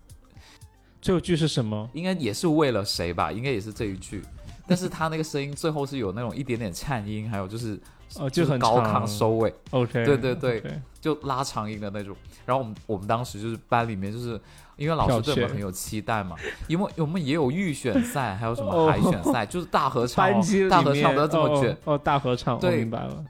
[1.00, 1.88] 最后句是什么？
[1.92, 3.30] 应该也是为了谁吧？
[3.30, 4.22] 应该也是这一句，
[4.66, 7.80] 但是他那个声音最后是有那种一点点颤音，还有就是
[8.16, 10.62] 哦，就是很高亢收尾，OK，对对对
[11.00, 12.16] 就拉长音的那种。
[12.46, 14.40] 然后我们我们当时就是班里面就是
[14.76, 16.34] 因为老师对我们很有期待嘛，
[16.66, 20.30] 因为我们也有预选赛，还有什么海选赛，就是大合唱、
[20.68, 21.72] 大合唱面都要这么卷。
[21.84, 23.24] 哦，哦大合唱，我对明白了。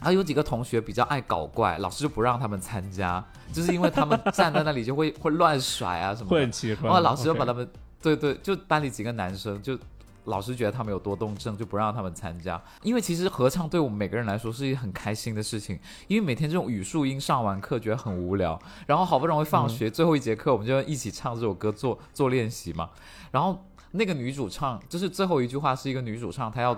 [0.00, 6.50] 还有几个同学比较爱搞怪，老师就不让他们参加，就是因为他们站在那里就会会乱甩啊什么的会很。
[6.50, 6.90] 奇怪。
[6.90, 7.68] 哦，老师就把他们，
[8.02, 9.78] 对对，就班里几个男生，就
[10.24, 12.60] 老师觉得他们有多动症，就不让他们参加。
[12.82, 22.90] 因为其实合唱对我们每个人来说是一件很开心的事情，因为每天这种语数英上完课觉得很无聊，然后好不容易放学、最后一节课，我们就一起唱这首歌做做练习嘛。
[23.30, 26.76] 然后那个女主唱，就是最后一句话是一个女主唱，她要。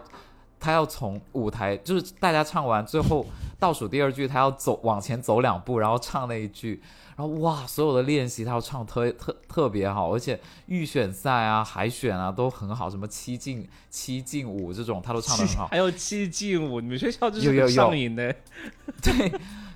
[0.61, 3.27] 她要从舞台，就是大家唱完最后
[3.59, 6.81] 倒数第二句，她要走往前走两步，然后唱那一句，
[7.17, 15.67] 然后哇，所有的练习他都唱特特特别好，而且预选赛啊、海选啊都很好，什么七进七进五这种他都唱的很好。
[15.69, 18.35] 还有七进五，你们学校就是有上瘾的
[19.03, 19.33] 对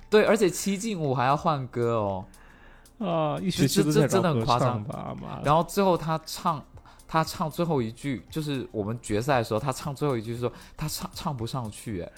[0.09, 2.25] 对，而且七进五还要换歌哦。
[2.99, 3.39] 啊！
[3.41, 5.15] 一学期都在这这真的很夸张吧？
[5.45, 6.61] 然后最后他唱，
[7.07, 12.11] 他唱最后一句，就是我们决赛的时候，他唱最后一句说他唱唱不上去，哎，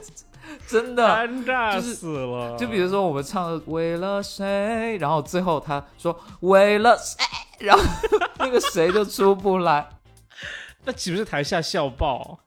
[0.66, 1.06] 真的。
[1.06, 2.56] 尴尬就是死了。
[2.56, 7.22] 就比如说我们唱的为了谁，然后最后他说为了谁，
[7.58, 7.82] 然后
[8.38, 9.88] 那个谁就出不来，
[10.84, 12.38] 那岂不是台下笑爆？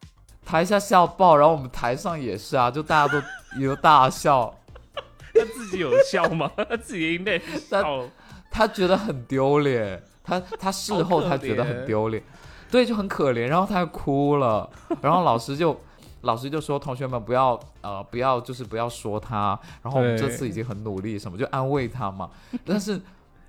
[0.43, 3.21] 台下笑爆，然后我们台上也是啊，就大家都
[3.59, 4.57] 有大笑，
[5.33, 6.51] 他自己有笑吗？
[6.57, 8.03] 他自己应该笑。
[8.49, 12.21] 他觉得很丢脸，他他事后他觉得很丢脸，
[12.71, 14.69] 对，就很可怜，然后他还哭了，
[15.01, 15.79] 然后老师就。
[16.21, 22.29] 老师就说：“同学们不要呃不要就是不要说他，然后我们这次已经很努力，什么就安慰他嘛。
[22.65, 23.01] 但是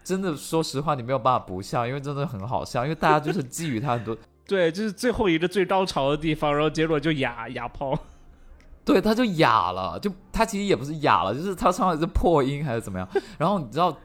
[0.02, 7.98] 真的说实话，你没有办法不笑，因为真的很好笑，因为大家就是寄予他很多对，就是最后一个最高潮的地方，然后结果就哑哑炮。
[8.84, 13.08] 对，他就哑了，就他其实也不是哑了，就是他唱的是破音还是怎么样。
[13.38, 13.96] 然后你知道，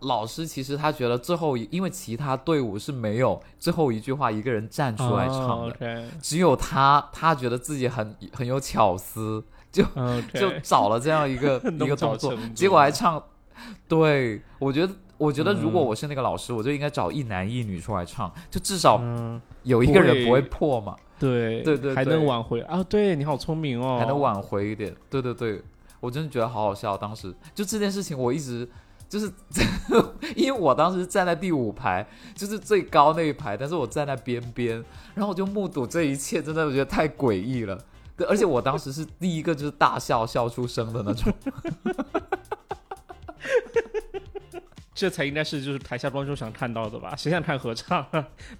[0.00, 9.84] 老师其实他觉得最后一，因为其他队伍是没有最后一句话一个人站出来唱哦的只有他，他觉得自己很很有巧思，就
[10.34, 13.22] 就找了这样一个 一个动作结果还唱。
[13.86, 20.96] 对，我觉得，我觉得如果嗯我是那个老师，我就应该找一男一女出来唱，就至少嗯，有一个人不会破嘛。
[21.18, 22.82] 对对对还能挽回啊！
[22.84, 24.96] 对你好聪明哦，还能挽回一点。
[25.10, 25.60] 对对对，
[26.00, 26.96] 我真的觉得好好笑。
[26.96, 28.66] 当时就这件事情，我一直
[29.10, 29.30] 就是
[30.36, 34.82] 因为我当时站在第五排，就是最高那一排，但是我站在边边，
[35.14, 37.76] 然后我就目睹这一切，真的我觉得太诡异了。
[38.16, 41.32] 对，而且我当时是第一个就是大笑笑出声的那种。
[44.94, 47.16] 这才应该是就是台下观众想看到的吧？
[47.16, 48.06] 谁想看合唱？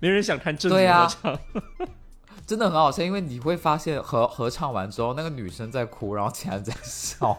[0.01, 1.39] 没人想看正经合唱。
[2.47, 7.39] 真的很好笑，因为你会发现合合唱完之后，那个女生在哭，然后其他人在笑。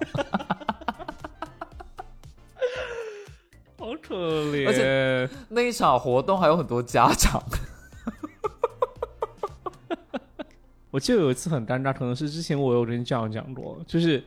[4.12, 4.18] 可
[4.52, 7.42] 怜，而且那一场活动还有很多家长，
[10.92, 14.22] 我记得有一次很尴尬，可能是之前我有跟你这样讲过，就是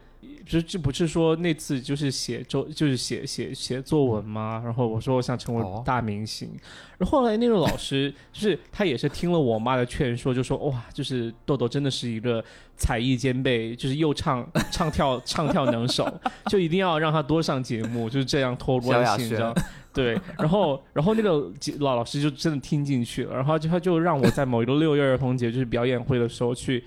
[0.46, 4.60] 就这不是说那次就是写周就是写写写作文吗？
[4.64, 6.50] 然后我说我想成哦为大明星，
[6.98, 12.44] 然后后来那个老师就是他也是听了我妈的劝说，就说哇，就是豆豆真的是一个
[12.76, 16.06] 才艺兼备，就是又唱唱跳唱跳能手，
[16.46, 19.54] 就一定要让他多上节目，就是这样托关系，你萧亚轩知道。
[19.94, 26.82] 对，然后然后那个老老师就真的听进去了，然后就他就让我在某一个六一儿童节就是表演会的时候去，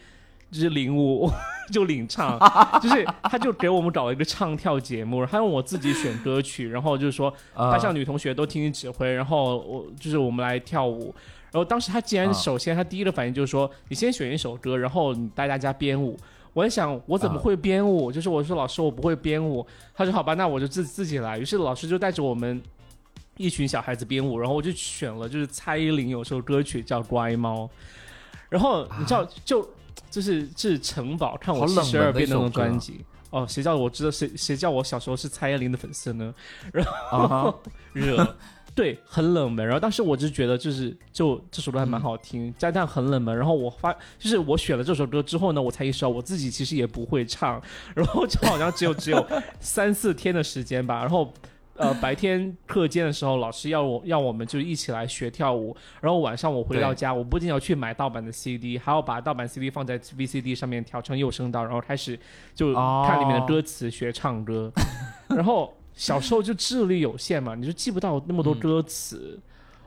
[0.51, 1.29] 就是领舞
[1.71, 2.39] 就领唱，
[2.81, 11.13] 就是他就给我们搞了一个唱跳节目，然后他让我自己选歌曲，然后就是说呃班上女同学都听你指挥，然后我就是我们来跳舞。
[11.51, 16.17] 然后当时他既然啊首先他第一个反应就是说，你先选一首歌，然后你带大家编舞。
[16.53, 18.11] 我在想，我怎么啊会编舞？
[18.11, 21.37] 就是我说老师我不会编舞，他说好吧，那我就自自己来。
[21.37, 22.59] 于是老师就带着我们
[23.35, 27.65] 一群小孩子编舞，然后我就选了就是蔡依林有首歌曲叫《乖猫》，
[28.49, 29.61] 然后你知道就
[30.09, 36.33] 就是是城堡看我七十二变那种专辑哦，谁叫我知道谁谁叫我小时候是蔡依林的粉丝呢？
[37.11, 37.55] 啊哈
[37.91, 38.35] 热，
[38.73, 39.65] 对，很冷门。
[39.65, 43.35] 然后当时我就觉得，就是就这首歌还蛮好听，加上很冷门。
[43.35, 47.61] 然后我发，就是我选了这首歌之后呢，我才意识到我自己其实也不会唱，
[47.93, 49.27] 然后就好像只有只有
[49.59, 51.01] 三四天的时间吧。
[51.01, 51.33] 然后
[51.77, 62.19] 呃，白天课间的时候，老师要我要我们就一起来学跳舞，然后晚上我回到家，我不仅要去买盗版的 CD，还要把盗版 CD 放在 VCD 上面调成有声道，然后开始
[62.53, 64.71] 就哦看里面的歌词学唱歌，
[65.29, 65.73] 然后。
[65.97, 69.39] 小时候就智力有限嘛，你就记不到那么多歌词。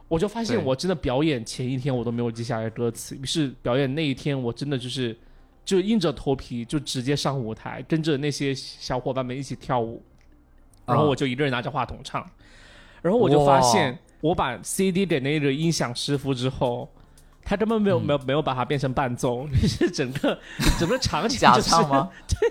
[0.09, 5.17] 我就发现我真的表演前一天我都没有记下来歌词，于是表演那一天我真的就是
[5.65, 10.03] 就硬着头皮就直接上舞台，跟着那些小伙伴们一起跳舞，
[10.91, 12.25] 然后我就一个人拿着话筒唱，
[13.03, 16.89] 然后我就发现我把 CD 给那个音响师傅之后。
[17.43, 20.39] 他根本没有、嗯没有没有把它变成伴奏，就 是整个
[20.79, 22.09] 整个场景就是唱吗？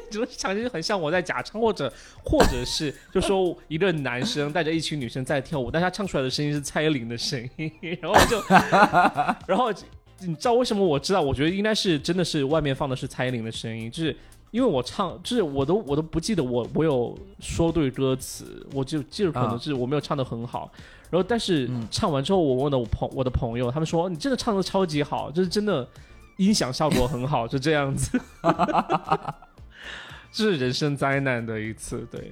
[0.10, 1.94] 整个场景就很像我在假唱，或者
[2.26, 7.72] 或者是就说一个男生带着一群女生在跳舞，但他唱出来的声音是蔡依林的声音，
[8.02, 8.44] 然后就，
[9.48, 9.72] 然后
[10.22, 11.22] 你知道为什么我知道？
[11.22, 14.14] 我觉得应该是真的是外面放的是蔡依林的声音，就是
[14.52, 20.72] 因为我唱，就是我都我都不记得我我有说对歌词，我就记得可能啊是我没有唱的很好。
[21.10, 25.88] 然后，但是嗯唱完之后，我问了我朋我的朋友，他们说你真的唱的超级好，就是真的
[26.38, 28.20] 音响效果很好，就这样子。
[30.32, 32.32] 这是人生灾难的一次，对。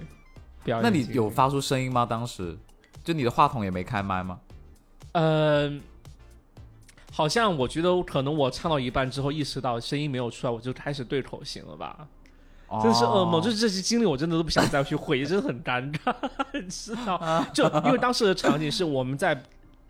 [0.64, 2.06] 表演那你有发出声音吗？
[2.06, 2.56] 当时
[3.04, 4.40] 就你的话筒也没开麦吗？
[5.14, 5.82] 嗯，
[7.18, 12.08] 好像我觉得可能我唱到一半之后意识到声音没有出来，我就开始对口型了吧。
[12.84, 16.14] 真是噩梦，哦就是这些经历我真的都不想再去回忆，真的很尴尬，
[16.54, 17.44] 你知道？
[17.52, 19.34] 就因为当时的场景是我们在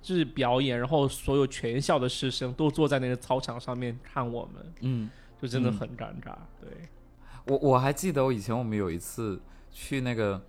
[0.02, 5.10] 就是表演，然后所有全校的师生都坐在那个操场上面看我们，嗯，
[5.42, 6.34] 就真的很尴尬。
[6.62, 6.70] 对，
[7.48, 9.38] 我我还记得我以前我们有一次
[9.70, 10.42] 去那个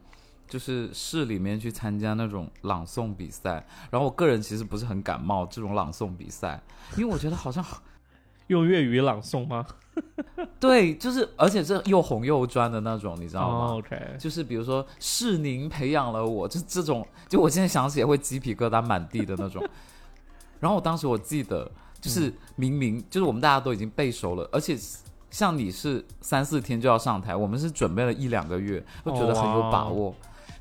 [0.48, 6.60] 就是市里面去参加那种朗诵比赛，然后我个人其实不是很感冒这种朗诵比赛，
[6.96, 7.64] 因为我觉得好像
[8.48, 9.66] 用粤语朗诵吗？
[10.60, 13.66] 对，就是而且是又红又专的那种，你知道吗？
[13.66, 19.62] 哦，OK，就是比如说是您培养了我，就这种，就我现在想起来会鸡皮疙瘩满地的那种。
[20.60, 21.70] 然后我当时我记得，
[22.00, 24.78] 就是明明就是我们大家都已经背熟了，而且
[25.30, 30.14] 像你是三四天就要上台，我们是准备了一两个月，都觉得很有把握。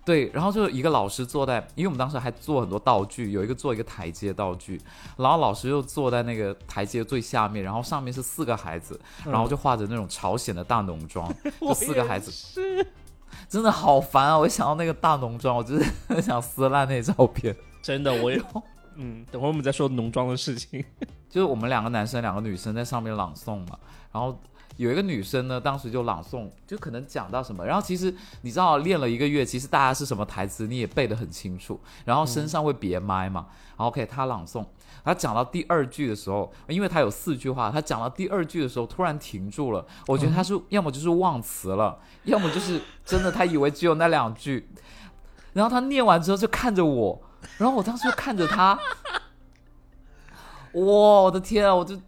[0.08, 4.80] 对，然后就一个老师坐在，因为我们当时还做很多道具，有一个做一个台阶道具，
[5.18, 11.30] 然后老师又坐在那个台阶最下面，然后上面是四个孩子，然后就画着那种朝鲜的大浓妆，
[11.60, 12.88] 就四个孩子，是
[13.50, 14.38] 真的好烦啊！
[14.38, 17.54] 我一想到那个大浓妆，我就是很 想撕烂那照片。
[17.82, 18.42] 真的，我有
[18.96, 20.84] 嗯，等会儿我们再说浓妆的事情。
[21.30, 23.78] 就是我们两个男生、两个女生在上面朗诵嘛，
[24.14, 24.40] 然后
[24.78, 34.66] 有一个女生呢，当时就朗诵，就可能讲到什么，然后其实你知道练了一个月，其实大家是什么台词你也背得很清楚，然后身上会别麦嘛，然后 OK 她朗诵，
[35.04, 44.70] 她讲到第二句的时候，因为她有四句话，她讲到第二句的时候突然停住了，我觉得她是要么就是忘词了，要么就是真的她以为只有那两句，
[45.54, 47.22] 然后她念完之后就看着我，
[47.58, 48.78] 然后我当时就看着她。
[50.74, 51.74] 哇，我的天啊！
[51.74, 52.00] 我就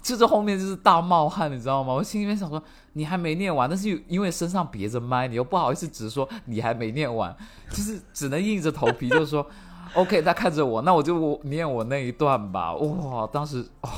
[0.00, 1.92] 就这后面就是大冒汗，你知道吗？
[1.92, 7.36] 我心里面想说，你还没念完，但是因为身上别着麦，你又不好意思直说你还没念完，
[7.70, 9.46] 就是只能硬着头皮，就是说
[9.94, 12.74] ，OK，他看着我，那我就我念我那一段吧。
[12.74, 13.90] 哇，当时哦，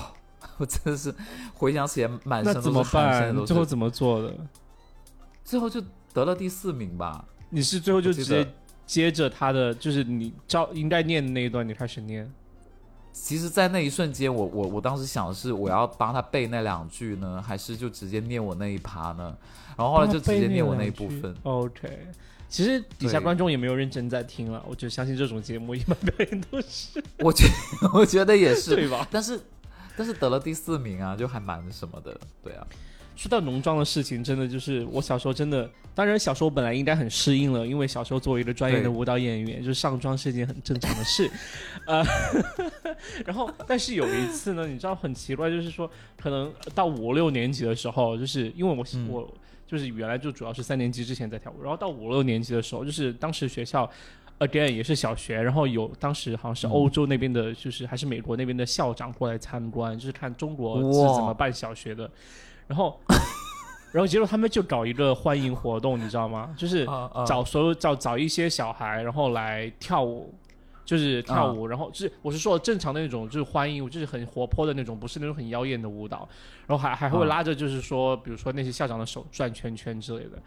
[0.57, 1.15] 我真的是
[1.55, 3.37] 回想起来满身都那怎么是汗，办？
[3.37, 3.45] 都。
[3.45, 4.35] 最后怎么做的？
[5.45, 5.83] 最后就
[6.13, 7.25] 得了第四名吧。
[7.51, 8.53] 你是最后就直接
[8.87, 12.33] 接着他的，就是你照应该念的那一段，你开始念。
[13.13, 19.37] 其实，在那一瞬间，我我我当时想的是，我要帮他背那两句呢，还是就直接念我那一趴呢？
[19.77, 21.35] 然后后来就直接念我那一部分。
[21.43, 22.07] OK，
[22.49, 27.47] 其实底下观众也没有认真在听了，我就相信这种节目一般表演都是我觉
[27.95, 29.07] 我觉得也是，对吧？
[29.11, 29.41] 但是
[29.97, 32.67] 但是得了第四名啊，就还蛮什么的，对啊，
[33.17, 41.31] 说到浓妆的事情，真的就是我小时候真的，当然小时候本来应该很适应了，因为小时候作为一个专业的舞蹈演员，就是上妆是一件很正常的事，
[41.87, 42.05] 呃，
[43.27, 49.35] 然后但是有一次呢，你知道很奇怪，就是说可能到五六年级的时候，就是因为我、嗯我
[49.67, 53.91] 就是原来就主要是三年级之前在跳舞，然后到五六年级的时候，就是当时学校。
[54.41, 62.11] again 也是小学，然后有当时好像是嗯欧洲那边的，就是还是美国那边的校长过来参观，就是看中国是怎么办小学的，
[62.71, 63.01] 然后
[63.91, 66.55] 然后结果他们就搞一个欢迎活动，你知道吗？
[66.57, 66.87] 就是
[67.27, 70.33] 找所有找找一些小孩，然后来跳舞，
[70.85, 76.29] 就是跳舞，然后就是我是说正常的那种，就是欢迎，就是很活泼的那种，不是那种很妖艳的舞蹈，
[76.69, 77.25] 然后还还会啊。
[77.25, 80.41] 拉着就是说，比如说那些校长的手转圈圈之类的。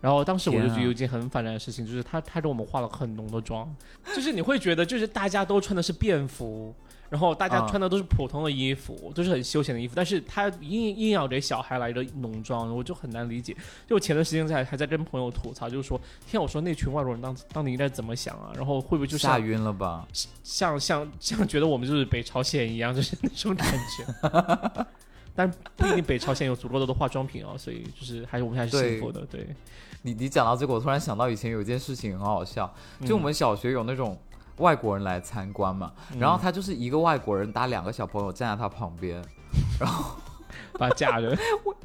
[0.00, 3.68] 然后当时我就觉得有一件很反常的事情，就是他他给我们化了很浓的妆，
[4.14, 6.72] 就是你会觉得就是大家都穿的是便服，
[7.10, 13.56] 然后大家啊穿的都是普通的衣服，都是很休闲的衣服，但是他硬硬要给小孩来个浓妆，我就很难理解。
[13.86, 18.52] 就我前段时间在还在跟朋友吐槽，就是说，天啊，我说那群外国人当当年应该怎么想啊？
[18.56, 20.06] 然后会不会就像吓晕了吧？
[20.42, 24.86] 像像像觉得我们就是北朝鲜一样， 就是那种感觉。
[25.34, 29.24] 但不一定北朝鲜有足够多的化妆品哦，所以就是还是我们还是幸福的。
[29.26, 29.46] 对，
[30.02, 32.74] 你你讲到这个，我突然想到以前有一件事情很好笑，
[33.06, 34.18] 就我嗯们小学有那种
[34.58, 39.22] 外国人来参观嘛，然后他就是一个外国人搭两个小朋友站在他旁边，
[39.80, 40.16] 然后
[40.78, 41.36] 把假人，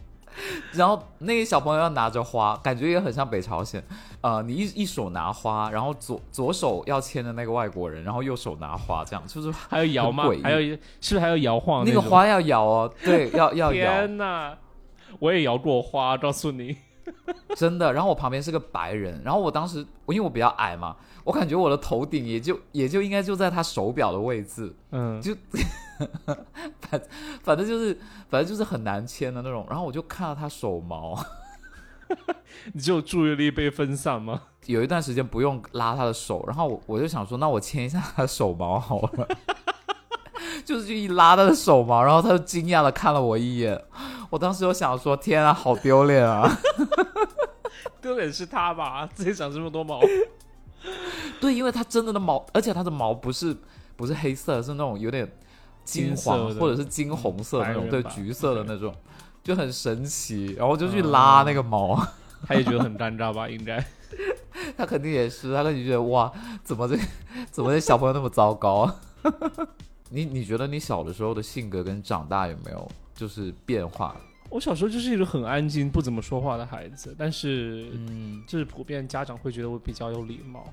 [0.74, 3.84] 然后那个小朋友要拿着花，感觉也很像北朝鲜。
[4.22, 14.58] 呃，你一一手拿花，然后左左手要牵着那个外国人，然后右手拿花，这样就是还有摇吗还有是不是还要摇晃种那个花要摇哦，对，要要摇，天哪！
[15.20, 16.78] 我也摇过花，告诉你。
[17.56, 17.92] 真的。
[17.94, 25.36] 然后我旁边是个白人，然后我当时因为我比较矮嘛，我感觉我的头顶也就也就应该就在他手表的位置，嗯，就
[26.82, 27.02] 反
[27.44, 27.98] 反正就是
[28.30, 29.66] 反正就是很难牵的那种。
[29.70, 31.18] 然后我就看到他手毛，
[32.74, 34.42] 你就注意力被分散吗？
[34.66, 39.28] 有一段时间不用拉他的手，然后我我就想说，那我牵一下他的手毛好了。
[40.64, 43.84] 就是就一拉他的手毛，然后他就惊讶的看了我一眼。
[44.34, 46.50] 我当时就想说，天啊，好丢脸啊！
[48.02, 49.08] 丢脸是他吧？
[49.14, 50.02] 自己长这么多毛，
[51.40, 53.56] 对，因为它真的的毛，而且它的毛不是
[53.96, 55.32] 不是黑色，是那种有点
[55.84, 58.92] 金黄或者是金红色的那种，对，橘色的那种，
[59.44, 60.56] 就很神奇。
[60.58, 61.96] 然后就去拉那个毛，
[62.48, 63.48] 他也觉得很尴尬吧？
[63.48, 63.86] 应该。
[64.76, 66.32] 他肯定也是，他肯定觉得哇，
[66.64, 66.98] 怎么这
[67.52, 68.96] 怎么这小朋友那么糟糕啊？
[70.10, 74.16] 你你觉得你小的时候的性格跟长大有没有就是变化？
[74.50, 80.72] 我小时候就是一个很安静、不怎么说话的孩子，但是嗯，就是普遍家长会觉得我比较有礼貌。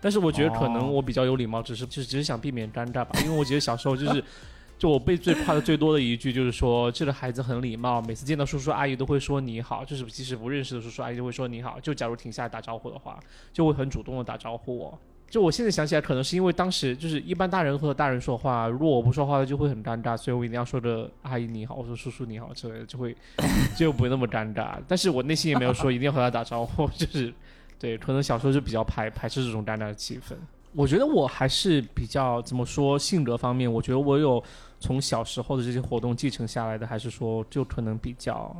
[0.00, 4.24] 但是我觉得可能哦我比较有礼貌，只是就是只是想避免尴尬吧，因为我觉得小时候就是，
[4.78, 13.20] 就我被最夸的最多的一句就是说这个孩子很礼貌，每次见到叔叔阿姨都会说你好，就是即使不认识的叔叔阿姨就会说你好，就假如停下来打招呼的话，
[13.52, 14.98] 就会很主动的打招呼我。
[15.32, 23.16] 就我现在想起来，可能是因为当时就是一般大人和大人说话，如果我不说话就会很尴尬，所以我一定要说着阿姨你好，我说叔叔你好之类的，就会
[23.74, 24.76] 就不会那么尴尬。
[24.86, 27.32] 但是我内心也没有说一定要和他打招呼， 就是
[27.78, 30.34] 对，可能小时候就比较排排斥这种尴尬的气氛。
[30.74, 34.42] 我觉得我还是比较怎么说性格方面，我觉得我有
[34.80, 38.54] 从小时候的这些活动继承下来的，还是说就可能比较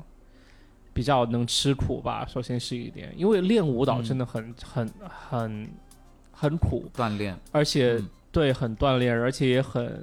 [0.94, 2.26] 比较能吃苦吧。
[2.26, 4.90] 首先是一点，因为练舞蹈真的很、很
[5.30, 5.68] 很
[6.32, 10.02] 很苦，锻炼，而且、嗯对很锻炼，而且也很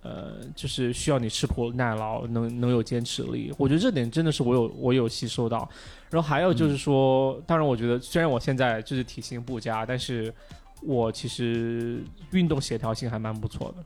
[0.00, 3.52] 呃，就是需要你吃苦耐劳，能能有坚持力。
[3.58, 5.68] 我觉得这点真的是我有我有吸收到。
[6.08, 10.32] 然后还有就是说，当然我觉得虽然我现在就是体型不佳，但是
[10.80, 13.84] 我其实运动协调性还蛮不错的，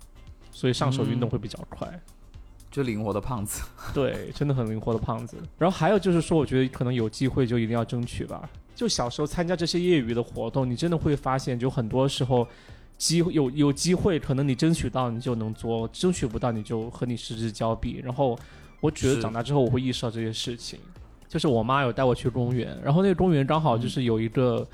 [0.50, 1.88] 所以上手运动会比较快。
[2.70, 3.62] 就灵活的胖子。
[3.94, 5.38] 对，真的很灵活的胖子。
[5.56, 8.46] 然后还有就是说，我觉得可能有机会就一定要争取吧。
[8.80, 12.48] 就小时候参加这些业余的活动，你真的会发现，就很多时候
[12.96, 18.00] 机会有有机会，可能你争取到你就能做，争取不到你就和你失之交臂。
[18.02, 18.38] 然后
[18.80, 20.80] 我觉得长大之后我会意识到这些事情。
[21.28, 24.66] 就是我妈有带我去公园，然后那个公园刚好就是有一个。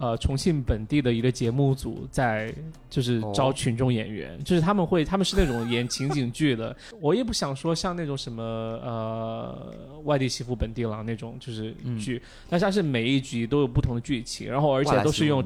[0.00, 2.50] 呃，重庆本地的一个节目组在
[2.88, 6.74] 就是招哦群众演员，就是他们会，他们是那种演情景剧的。
[7.02, 9.74] 我也不想说像那种什么呃
[10.04, 15.44] 外地媳妇本地郎那种就是剧，但是它是每一集都有不同的剧情，然后而且都是用，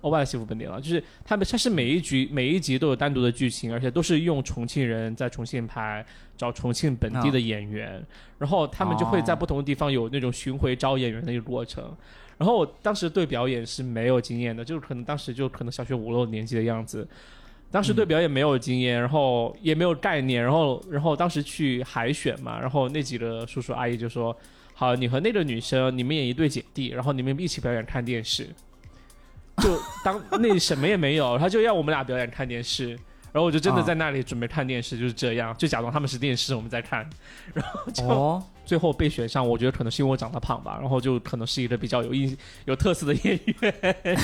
[0.00, 6.04] 哦外来媳妇本地郎，就是他们它是每一局每一集都有单独的剧情，而且都是用重庆人在重庆拍，
[6.36, 8.04] 找重庆本地的演员，
[8.40, 11.96] 然后他们就会在不同的地方有那种巡回招演员的一个过程。
[12.36, 17.06] 然后我当时对表演是没有经验的，就是可能当时就可能小学五六年级的样子，
[17.70, 24.36] 当时对表演没有经验，然后也没有概念，然后然后当时去海选嘛，然后那几个叔叔阿姨就说
[24.74, 28.48] ：“好，你和那个女生，你们演一对姐弟，然后你们一起表演看电视。”
[29.58, 32.88] 就当那什么也没有，他就要我们俩表演看电视，
[33.32, 37.08] 然后我就真的在那里准备看电视，就是这样，就假装他们是电视，我们在看，
[37.52, 42.36] 然后就、最后被选上，我觉得可能是因为我长得胖吧，然后就可能是一个比较有印
[42.66, 43.74] 有特色的演员，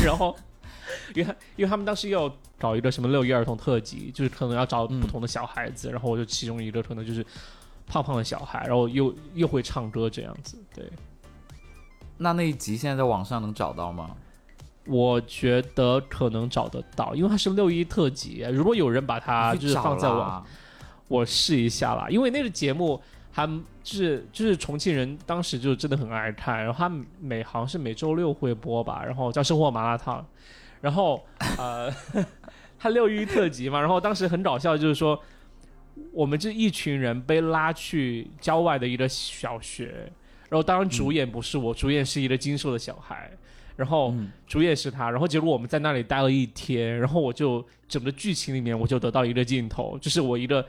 [0.04, 0.36] 然后
[1.14, 7.24] 因为他因为他们当时要搞一个什么六一儿童特辑，就是可能要找不同的小孩子，然后我就其中一个可能就是
[7.86, 10.90] 胖胖的小孩，然后又又会唱歌这样子，对。
[12.18, 14.10] 那那一集现在在网上能找到吗？
[14.86, 18.44] 我觉得可能找得到，因为它是六一特辑。
[18.52, 20.44] 如果有人把它就是放在网，
[21.06, 22.08] 我试一下啦。
[22.10, 23.00] 因为那个节目
[23.32, 23.46] 还
[23.82, 30.20] 就是就是重庆人当时就真的很爱看，然后他每好像是每周六会播吧，然后叫《生活麻辣烫》，
[30.80, 31.24] 然后
[31.58, 31.92] 呃，
[32.78, 35.20] 他六一特辑嘛，然后当时很搞笑，就是说
[36.12, 40.10] 我们这一群人被拉去郊外的一个小学，
[40.48, 43.30] 然后当然主演不是我，主演是一个精瘦的小孩。
[43.76, 50.62] 然后嗯主演是他，然后结果我们在那里待了一天，然后我就整个剧情里面我就得到一个镜头，就是我一个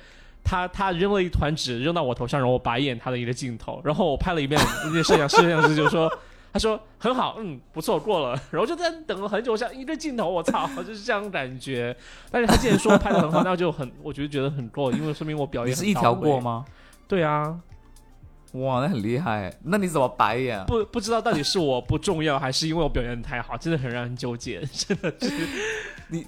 [0.44, 6.12] 他他扔了一团纸扔到我头上，然后我白眼他的一个镜头，然后我拍了一遍，那个摄像师摄像师就说。
[6.54, 8.38] 他说很好，嗯，不错，过了。
[8.52, 11.96] 然后就在等了很久，像一个镜头，我操，就是这样感觉。
[12.30, 16.66] 但是他既然说拍的很好，那就很，我觉得觉得很够，因为说明我表演是一条过吗？
[17.08, 17.58] 对啊，
[18.52, 19.50] 哇，那很厉害。
[19.64, 20.62] 那你怎么白眼？
[20.66, 24.60] 不不知道到底是我不重要，还是因为我表演太好，真的很让人纠结。
[24.74, 25.32] 真的是
[26.12, 26.28] 你，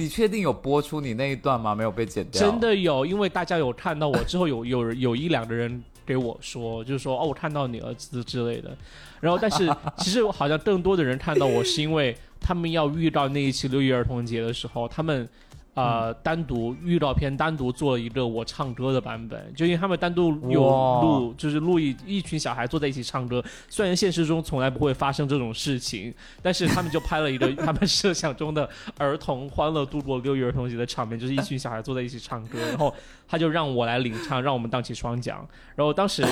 [0.00, 1.74] 你确定有播出你那一段吗？
[1.74, 2.40] 没有被剪掉？
[2.40, 8.74] 真的有，因为大家有看到我之后， 有有有一两个人给我说，就是说哦，我看到你儿子之类的。
[9.20, 15.28] 然后，但是 其实好像更多的人看到我是因为他们要遇到那一期六一儿童节的时候，他们
[15.74, 20.60] 呃单独预告片单独做了一个我唱歌的版本，就因为他们单独有
[21.00, 23.42] 录，就是录一一群小孩坐在一起唱歌。
[23.68, 26.12] 虽然现实中从来不会发生这种事情，
[26.42, 28.68] 但是他们就拍了一个 他们设想中的
[28.98, 32.94] 儿童欢乐度过六一儿童节的场面，就是一群小孩坐在一起唱歌，然后
[33.28, 35.36] 他就让我来领唱，让我们荡起双桨。
[35.74, 36.24] 然后当时。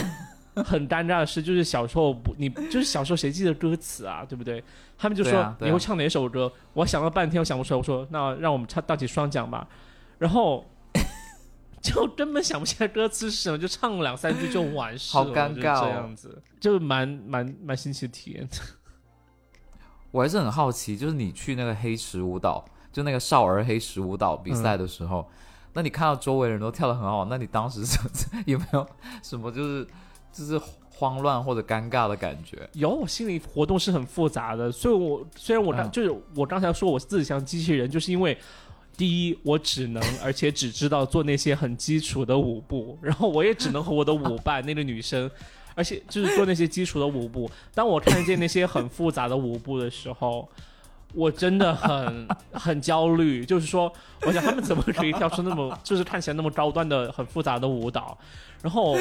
[0.64, 4.62] 很尴尬的事，就是小时候不，你就是小时候谁记得歌词啊，对不对？
[4.96, 6.52] 他们就说你会唱哪首歌？
[6.72, 7.78] 我想了半天，我想不出来。
[7.78, 9.66] 我说那让我们唱倒起双桨吧，
[10.18, 10.64] 然后
[11.80, 15.24] 就根本想不起来歌词是什么，就唱了两三句就完事了。
[15.24, 18.48] 好尴尬，这样子就蛮蛮蛮新奇的体验。
[20.10, 25.30] 我还是很好奇，就是你去那个黑石舞蹈，就那个少儿黑石舞蹈比赛的时候，
[25.74, 27.82] 那你看到周围人都跳的很好，那你当时
[28.46, 28.86] 有没有
[29.22, 29.86] 什么就是？
[30.32, 30.60] 就是
[30.90, 32.68] 慌乱或者尴尬的感觉。
[32.72, 34.70] 有，我心理活动是很复杂的。
[34.70, 38.36] 所以，我虽然我刚就是我刚才说我自己像机器人，就是因为
[38.96, 45.30] 第一，我只能而且只知道做那些很基础的舞步，然后我也只能和我的舞伴那个女生，
[45.76, 47.48] 而且就是做那些基础的舞步。
[47.72, 50.48] 当我看见那些很复杂的舞步的时候，
[51.14, 53.44] 我真的很很焦虑。
[53.44, 53.92] 就是说，
[54.22, 58.16] 我想他们怎么可以跳出那么 就是看起来那么高端的很复杂的舞蹈？
[58.60, 58.96] 然后，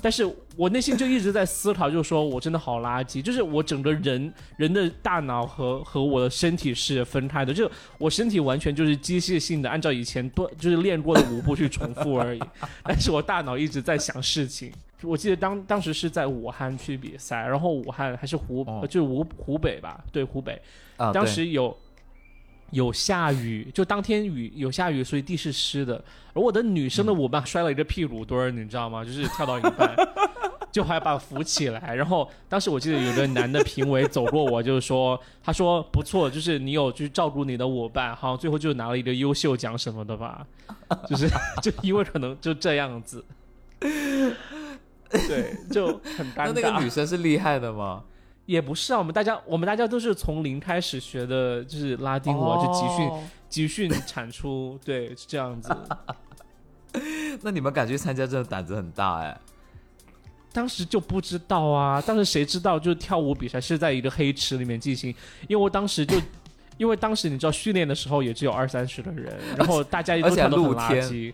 [0.00, 0.24] 但是
[0.56, 7.68] 我内心就一直在思考，就是说我真的好垃圾，就是我整个人人的大脑和和我的身体是分开的，就
[7.98, 12.40] 我身体完全就是机械性的按照以前多就是练过的舞步去重复而已，
[12.86, 14.72] 但是我大脑一直在想事情。
[15.04, 20.60] 我记得当当时是在武汉去比赛，然后武汉还是湖就是湖湖北吧，对湖北，
[21.12, 21.76] 当时有。
[22.70, 26.02] 有下雨，就当天雨有下雨，所以地是湿的。
[26.32, 29.04] 而我的女生的舞伴摔了一个屁股墩儿，你知道吗？
[29.04, 29.94] 就是跳到一半，
[30.72, 31.94] 就还把扶起来。
[31.94, 40.44] 然后当时我记得有个男的评委走过我，就是说，他说不错，就是你有去照顾你的舞伴，好像最后就拿了一个优秀奖什么的吧。
[41.06, 41.28] 就是
[41.62, 43.24] 就因为可能就这样子，
[45.28, 45.86] 对，就
[46.16, 46.46] 很尴尬。
[46.46, 48.02] 那那个女生是厉害的吗？
[48.46, 53.10] 也不是啊，我们大家我们大家都是从零开始学的，就是拉丁舞，就集训
[53.48, 55.74] 集训产出，对，是这样子。
[57.40, 59.40] 那你们敢去参加，真的胆子很大哎。
[60.52, 65.08] 当时就不知道啊，当时谁知道，就是跳舞比赛是在一个黑池里面进行，
[65.48, 66.20] 因为我当时就，
[66.76, 71.32] 因为当时你知道训练的时候也只有二三十个人，然后大家都跳得很垃圾。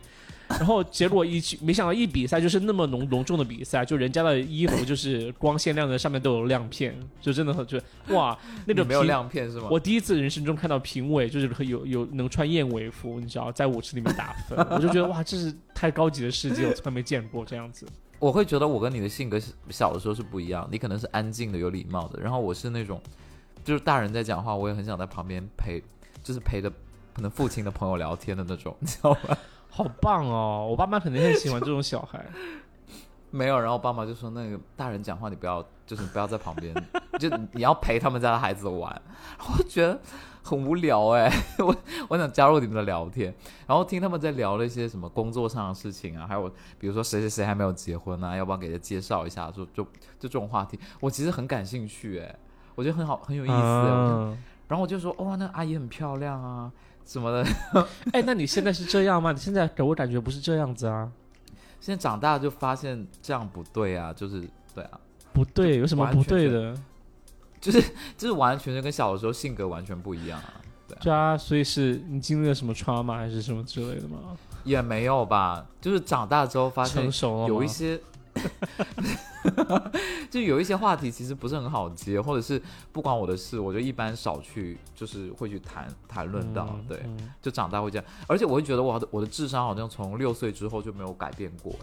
[0.58, 8.36] 然后结果一去，没想到一比赛就是那么浓隆重的比赛，就人家的衣服就是光鲜亮的，上面都有亮片，就真的很就哇，
[8.66, 9.68] 那个没有亮片是吗？
[9.70, 17.86] 我第一次人生中看到评委就是有有能穿燕尾服，你知道，在舞池里面打分，我就觉得哇，这是太高级的世界，我从来没见过这样子。
[18.18, 19.40] 我会觉得我跟你的性格
[19.70, 23.00] 小的时候是不一样，你可能是安静的、有礼貌的，然后我是那种
[23.64, 25.82] 就是大人在讲话，我也很想在旁边陪，
[26.22, 26.70] 就是陪着
[27.14, 29.38] 可能父亲的朋友聊天的那种，你知道吗？
[29.70, 30.66] 好棒哦！
[30.70, 32.24] 我爸妈肯定很喜欢这种小孩。
[33.32, 36.74] 没有，然后我爸妈就说：“那个大人讲话，你不要，就是不要在旁边，
[37.20, 39.00] 就你要陪他们家的孩子玩。”
[39.38, 39.96] 我觉得
[40.42, 41.30] 很无聊哎，
[41.64, 41.72] 我
[42.08, 43.32] 我想加入你们的聊天，
[43.68, 49.48] 然后听他们在聊那些什么工作上的事情啊，还有比如说谁谁谁还没有结婚啊，要不要给他介绍一下？
[49.52, 49.88] 就就就
[50.22, 52.36] 这种话题，我其实很感兴趣哎，
[52.74, 54.36] 我觉得很好，很有意思。
[54.66, 56.72] 然后我就说：“哇，那阿姨很漂亮啊。”
[57.06, 57.46] 什么的？
[58.12, 59.32] 哎，那你现在是这样吗？
[59.32, 61.10] 你现在给我感觉不是这样子啊。
[61.80, 64.42] 现在长大就发现这样不对啊，就是
[64.74, 65.00] 对啊，
[65.32, 66.74] 不对，有什么不对的？
[67.60, 67.80] 就是
[68.16, 70.54] 就是完全就跟小的时候性格完全不一样啊。
[71.00, 74.36] 对啊，所以是你经历了什么 trauma 还是什么之类的吗？
[74.64, 77.10] 也没有吧，就是长大之后发现
[77.48, 78.00] 有一些。
[80.30, 82.62] 就有一些话题其实不是很好接，或者是
[82.92, 86.78] 不关我的事，我就一般少去，就是会去谈谈论到。
[86.88, 87.02] 对，
[87.42, 91.74] 就长大会这样，而且我会觉得我的我的智商好像从六岁之后就没有改变过，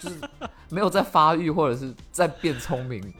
[0.00, 0.20] 就是
[0.68, 3.14] 没有在发育或者是在变聪明，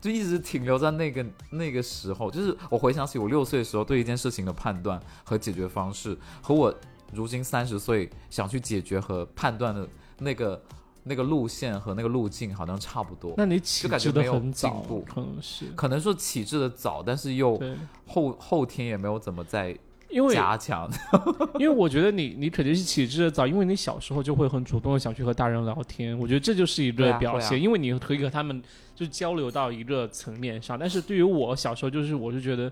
[0.00, 2.30] 就一直停留在那个那个时候。
[2.30, 6.74] 就是我回想起我六岁的时候对一件事情的判断和解决方式，和我
[7.12, 9.86] 如今三十岁想去解决和判断的
[10.18, 10.60] 那个
[11.08, 13.34] 那个路线和那个路径好像差不多。
[13.36, 17.60] 那你起就感觉没有很早进步，可能是可能说起质的早，但是又，
[18.06, 19.76] 后后天也没有怎么在
[20.08, 20.90] 因为加强。
[21.58, 28.62] 因为我觉得你你肯定是起质的早，因为你小时候就会很主动的想去和大人聊天，我觉得这就是一个表现，因为你可以和他们
[28.94, 30.78] 就交流到一个层面上。
[30.78, 32.70] 但是对于我小时候，就是我就觉得。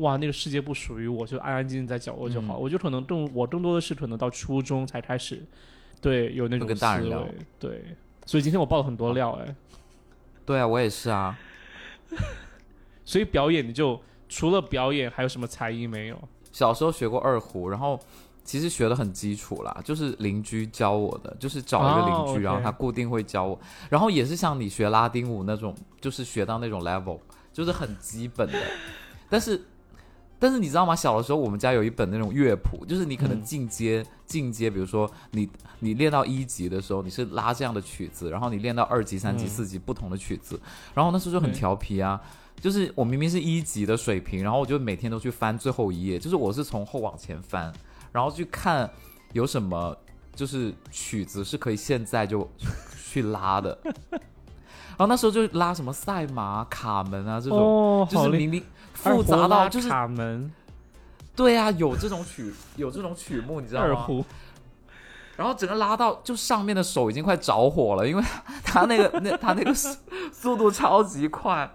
[0.00, 2.58] 哇，那个世界不属于我，就安安静静在角落就好。
[2.58, 5.42] 嗯我就可能更我更多的是可能到初中才开始，
[6.00, 7.26] 对，有那种会跟大人聊
[7.58, 7.96] 对。
[8.24, 9.54] 所以今天我爆了很多料哎，
[10.44, 11.38] 对啊，我也是啊。
[13.04, 16.28] 所以表演你就除了表演还有什么才艺没有？
[16.52, 17.98] 小时候学过二胡，然后
[18.44, 27.18] 其实学的很基础啦，就是邻居教我的，就是找一个邻居，哦然后他固定会教我，然后也是像你学拉丁舞那种，就是学到那种 level，
[27.52, 28.58] 就是很基本的，
[29.28, 29.60] 但是。
[30.38, 30.94] 但是你知道吗？
[30.94, 35.48] 小的时候我们家有一本那种乐谱，就是你可能嗯进阶、进阶，比如说你
[35.80, 40.60] 你练到一级的时候，你是拉这样的曲子，然后你练到二级、三级、嗯四级不同的曲子，
[40.94, 42.20] 然后那时候就很调皮啊，
[42.60, 47.72] 就是我明明是一级的水平，然后我就每天都去翻最后一页，就是我是从后往前翻，
[48.12, 48.90] 然后去看
[49.32, 49.96] 有什么
[50.34, 52.48] 就是曲子是可以现在就
[53.10, 53.78] 去拉的。
[54.98, 58.62] 然后那时候就拉什么赛马、卡门啊这种，哦，就是明明
[59.14, 60.52] 复杂到就是卡门。
[61.34, 63.88] 对啊，有这种曲 有这种曲目，你知道吗？
[63.88, 64.24] 二胡，
[65.36, 68.22] 然后整个拉到就上面的手已经快着火了，因为
[68.64, 69.98] 他那个 那他那个速
[70.32, 71.70] 速度超级快，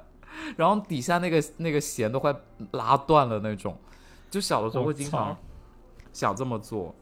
[0.58, 2.36] 然后底下那个那个弦都快
[2.72, 3.78] 拉断了那种，
[4.32, 5.38] 就小的时候会经常
[6.12, 6.96] 想这么做，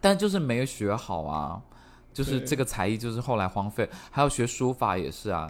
[0.00, 1.62] 但就是没有学好啊，
[2.12, 5.48] 就是这个才艺就是后来荒废，还有学书法也是啊，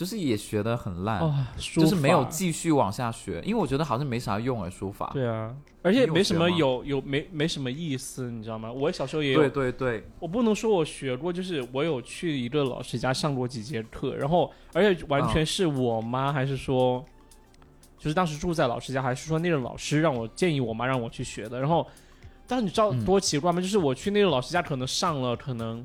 [0.00, 5.10] 就是也学的很烂，哦，就是没有继续往下学，因为我觉得好像没啥用哎，书法。
[5.12, 8.72] 对啊，而且没什么有有没没什么意思，你知道吗？
[8.72, 17.04] 我小时候也有对对对，我不能说我学过，就是我有去一个老师家上过几节课，然后而且完全是我妈，还是说，
[17.98, 21.60] 就是当时住在老师家，还是说那个老师让我建议我妈让我去学的。
[21.60, 21.86] 然后，
[22.46, 23.60] 但是你知道嗯多奇怪吗？
[23.60, 25.84] 就是我去那个老师家，可能上了可能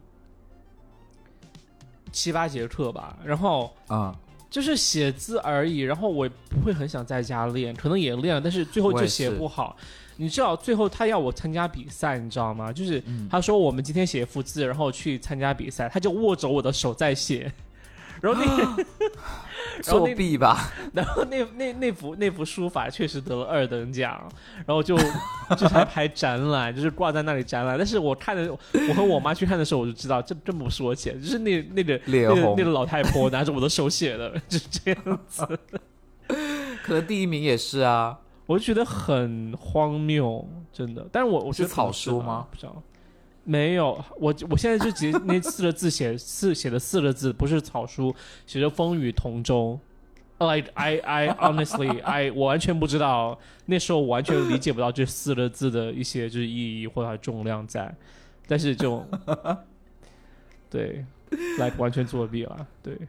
[2.15, 4.15] 七八节课吧，然后啊、
[4.49, 9.75] 就是写字而已，然后我不会很想在家练，可能也练了，但是最后就写不好。
[10.15, 12.71] 你知道最后他要我参加比赛，你知道吗？
[12.71, 17.51] 就是嗯他说我们今天写一幅字，然后去参加比赛，他就握着我的手在写，
[18.25, 18.85] 然后那
[19.83, 20.71] 然后作那弊吧？
[20.93, 24.19] 然后那那那幅那幅书法确实得了二等奖，
[24.65, 24.97] 然后就
[25.57, 27.77] 就还排展览，就是挂在那里展览。
[27.77, 28.51] 但是我看的，
[28.89, 35.59] 我和我妈去看的时候，我就知道这这不是我写的，就是那那个那个那个老太婆拿着我的手写的，就是这样子。
[36.83, 38.17] 可能第一名也是啊。
[38.47, 41.03] 我就觉得很荒谬，真的。
[41.11, 42.45] 但是我我觉得是草书吗？
[42.51, 42.83] 不知道，
[43.45, 44.03] 没有。
[44.19, 48.13] 我我现在就记那四个字写 四写的四个字，不是草书，
[48.45, 49.79] 写着风雨同舟。
[50.37, 57.95] Like I I honestly I 我完全不知道，那时候我完全理解不到这四个字的一些就是意义或者重量在，
[58.45, 59.01] 但是就
[60.69, 61.05] 对
[61.57, 62.99] ，like 完全作弊了，对。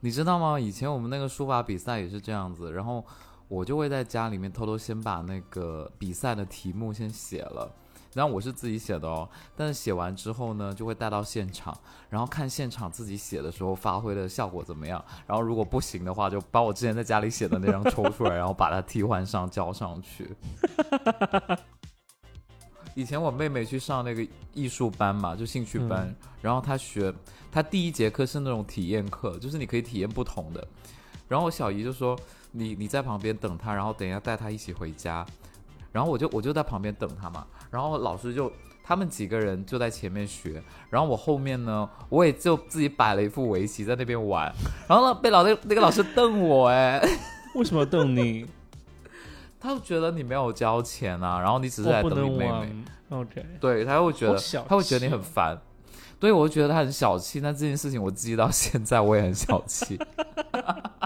[0.00, 0.60] 你知道吗？
[0.60, 3.02] 以前我们那个书法比赛也是这样子，然后
[3.48, 7.72] 我就会在家里面偷偷先把那个比赛的题目先写了，
[8.14, 11.76] 然后我是自己写的哦，但是写完之后呢，就会带到现场，
[12.08, 20.34] 然后看现场自己写的时候发挥的效果怎么样，然后如果不行的话，就把我之前在家里写的那张抽出来， 然后把它替换上交上去。
[22.94, 27.12] 以前我妹妹去上那个艺术班嘛，就兴趣班，嗯然后她学，
[27.50, 30.64] 她第一节课是那种体验课，就是你可以体验不同的。
[31.26, 32.16] 然后我小姨就说
[32.52, 35.26] ：“你你在旁边等她，然后等一下带她一起回家。”
[35.90, 38.50] 然后我就我就在旁边等她嘛，然后老师就
[38.84, 44.52] 他们几个人就在前面学，然后我后面呢，我也就自己摆了一副围棋在那边玩，
[44.88, 47.02] 然后呢被老那那个老师瞪我哎，
[47.56, 48.46] 为什么瞪你？
[49.58, 52.84] 他就觉得你没有交钱啊，然后你只是我不来等你妹妹。
[53.10, 55.58] OK，对他会觉得他会觉得你很烦，
[56.20, 57.40] 对我就觉得他很小气。
[57.40, 59.98] 那这件事情我记到现在，我也很小气。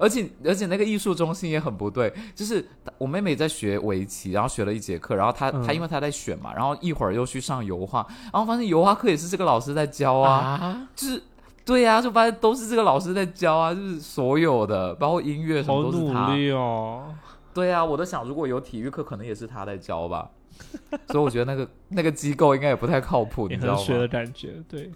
[0.00, 2.66] 而且而且那个艺术中心也很不对，就是
[2.98, 11.22] 我妹妹在学围棋，然后学了一节课，然后她、嗯她因为她在选嘛，然后一会儿又去上油画，然后发现油画课也是这个老师在教啊，啊，就是
[11.64, 16.28] 对呀、就发现都是这个老师在教啊，就是所有的包括音乐什么都是他。
[16.28, 17.14] 努力哦。
[17.52, 20.30] 对呀、我都想如果有体育课，可能也是他在教吧。
[21.08, 24.06] 所以我觉得那个那个机构应该也不太靠谱，你知道的吗？
[24.06, 24.90] 感觉，对，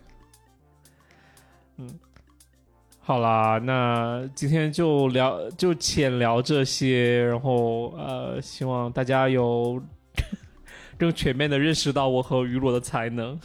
[1.78, 1.88] 嗯，
[3.06, 9.78] 好啦，那今天就聊就浅聊这些，然后呃，希望大家有
[10.96, 13.38] 更全面的认识到我和雨果的才能。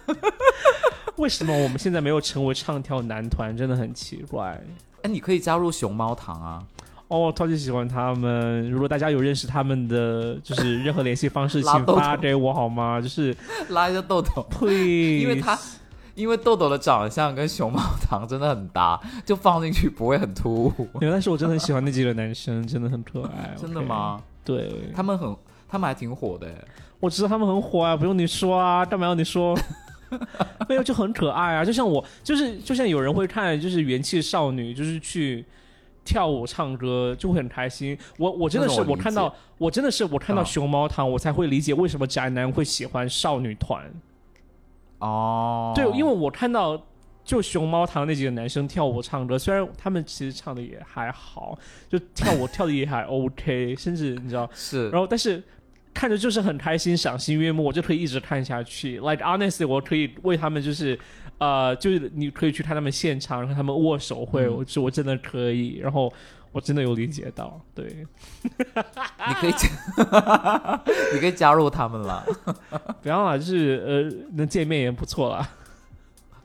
[1.16, 3.56] 为什么我们现在没有成为唱跳男团？
[3.56, 4.62] 真的很奇怪。
[5.00, 6.62] 哎，你可以加入熊猫堂啊！
[7.08, 8.70] 哦，我超级喜欢他们。
[8.70, 13.00] 如果大家有认识他们的，就是任何联系方式， 请发给我好吗？
[13.00, 13.34] 就是
[13.70, 15.20] 拉一个豆豆，呸！
[15.20, 15.58] 因为他
[16.16, 20.88] 因为豆豆的长相跟熊猫糖真的很搭，就放进去不会很突兀。
[21.00, 23.54] 但是我真的很喜欢那几个男生，真的很可爱。
[23.60, 24.20] 真的吗？
[24.44, 25.36] 对，他们很，
[25.68, 26.48] 他们还挺火的。
[26.98, 29.56] 我知道他们很火啊，不用你说啊，干嘛要你说？
[30.68, 35.44] 没有就很可爱啊，就像我，就是就像有人会看，就是元气少女，就是去
[36.04, 37.98] 跳舞唱歌，就会很开心。
[38.16, 43.82] 我我真的是我看到，我真的是我看到熊猫糖，我才会理解为什么宅男会喜欢少女团。
[44.98, 46.80] 哦，对，因为我看到
[47.24, 55.42] 就熊猫堂那几个男生跳舞唱歌，虽然他们其实唱的也还好，就跳舞跳的也还 OK， 甚至你知道是，然后但是。
[55.98, 58.98] 看着就是很开心，赏心悦目，我就可以一直看下去。
[58.98, 60.98] Like honestly，我可以为他们就是，
[61.38, 65.78] 呃，就是你可以去看他们现场，然后他们握手会，我我真的可以。
[65.78, 66.12] 然后
[66.56, 68.06] 我真的有理解到，对，
[68.42, 69.52] 你可以，
[71.12, 72.24] 你可以加入他们了。
[73.02, 75.46] 不要了，就是呃，能见面也不错了。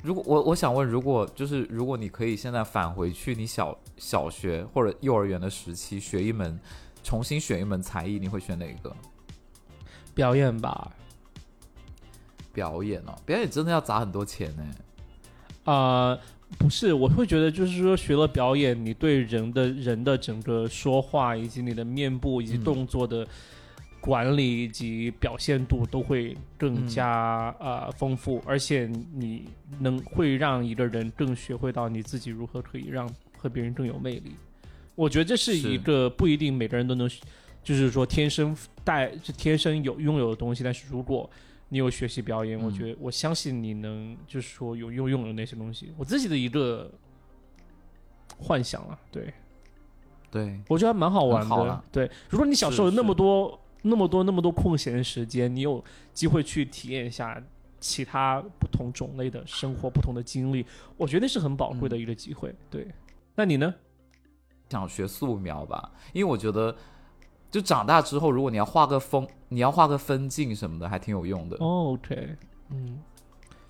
[0.03, 6.59] 如果我我想问，如果就是如果你可以现在返回去你小小学或者幼儿园的时期，学一门
[7.01, 8.93] 重新选一门才艺，你会选哪一个？
[10.13, 10.91] 表演吧，
[12.51, 14.65] 表演哦，表演真的要砸很多钱呢。
[15.63, 16.17] 啊，
[16.57, 23.27] 不是，我会觉得就是说学了表演，你对人的人的整个说话以及你的面部以及动作的
[23.99, 29.45] 管理以及表现度都会更加呃丰富，而且你
[29.79, 34.33] 能会让一个人更学会到你自己如何可以让和别人更有魅力。
[34.95, 37.09] 我觉得这是一个不一定每个人都能。
[37.63, 41.29] 就是说，天生带是天生有拥有的东西，但是如果
[41.73, 45.93] 你有学习表演，我觉得我相信你能，就是说有拥拥有那些东西。
[45.97, 46.91] 我自己的一个
[48.37, 49.33] 幻想啊，对，
[50.29, 51.83] 对，我觉得还蛮好玩的。
[51.89, 57.41] 对，如果你小时候有那么多、那么多、那么多空闲时间，你有机会去体验一下
[57.79, 60.65] 其他不同种类的生活、不同的经历，
[60.97, 62.53] 我觉得是很宝贵的一个机会。
[62.69, 62.85] 对，
[63.33, 63.73] 那你呢？
[64.69, 66.75] 想学素描吧，因为我觉得。
[67.51, 71.57] 就长大之后，如果你要画个风，你要画个分镜什么的，还挺有用的。
[71.57, 72.35] OK，
[72.69, 72.97] 嗯，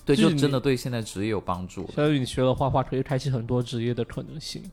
[0.05, 1.87] 对，就真的对现在职业有帮助。
[1.87, 4.63] 相当于你学了画画，可以开启很多职业的可能性。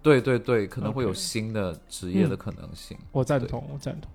[0.00, 2.96] 对对对，可能会有新的职业的可能性。
[3.12, 4.10] 我赞同，我赞同。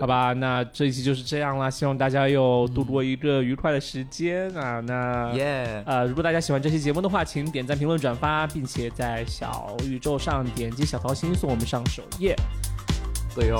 [0.00, 4.78] 好吧，那这一期就是这样啦，希望大家有度过一个愉快的时间啊。
[4.78, 12.36] 那耶，呃，如果大家喜欢这期节目的话，请点赞、评论、转发，并且在小宇宙上点击小桃心，送我们上首页。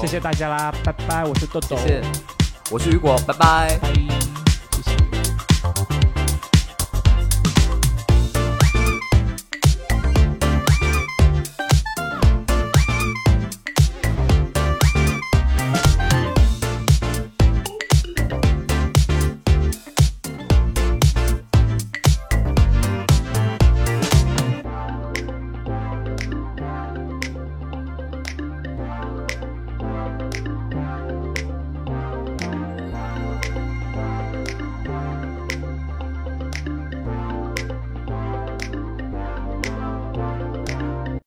[0.00, 1.24] 谢谢大家啦，拜拜！
[1.24, 1.76] 我是豆豆，
[2.70, 3.78] 我是雨果，拜拜。
[3.80, 4.47] 拜。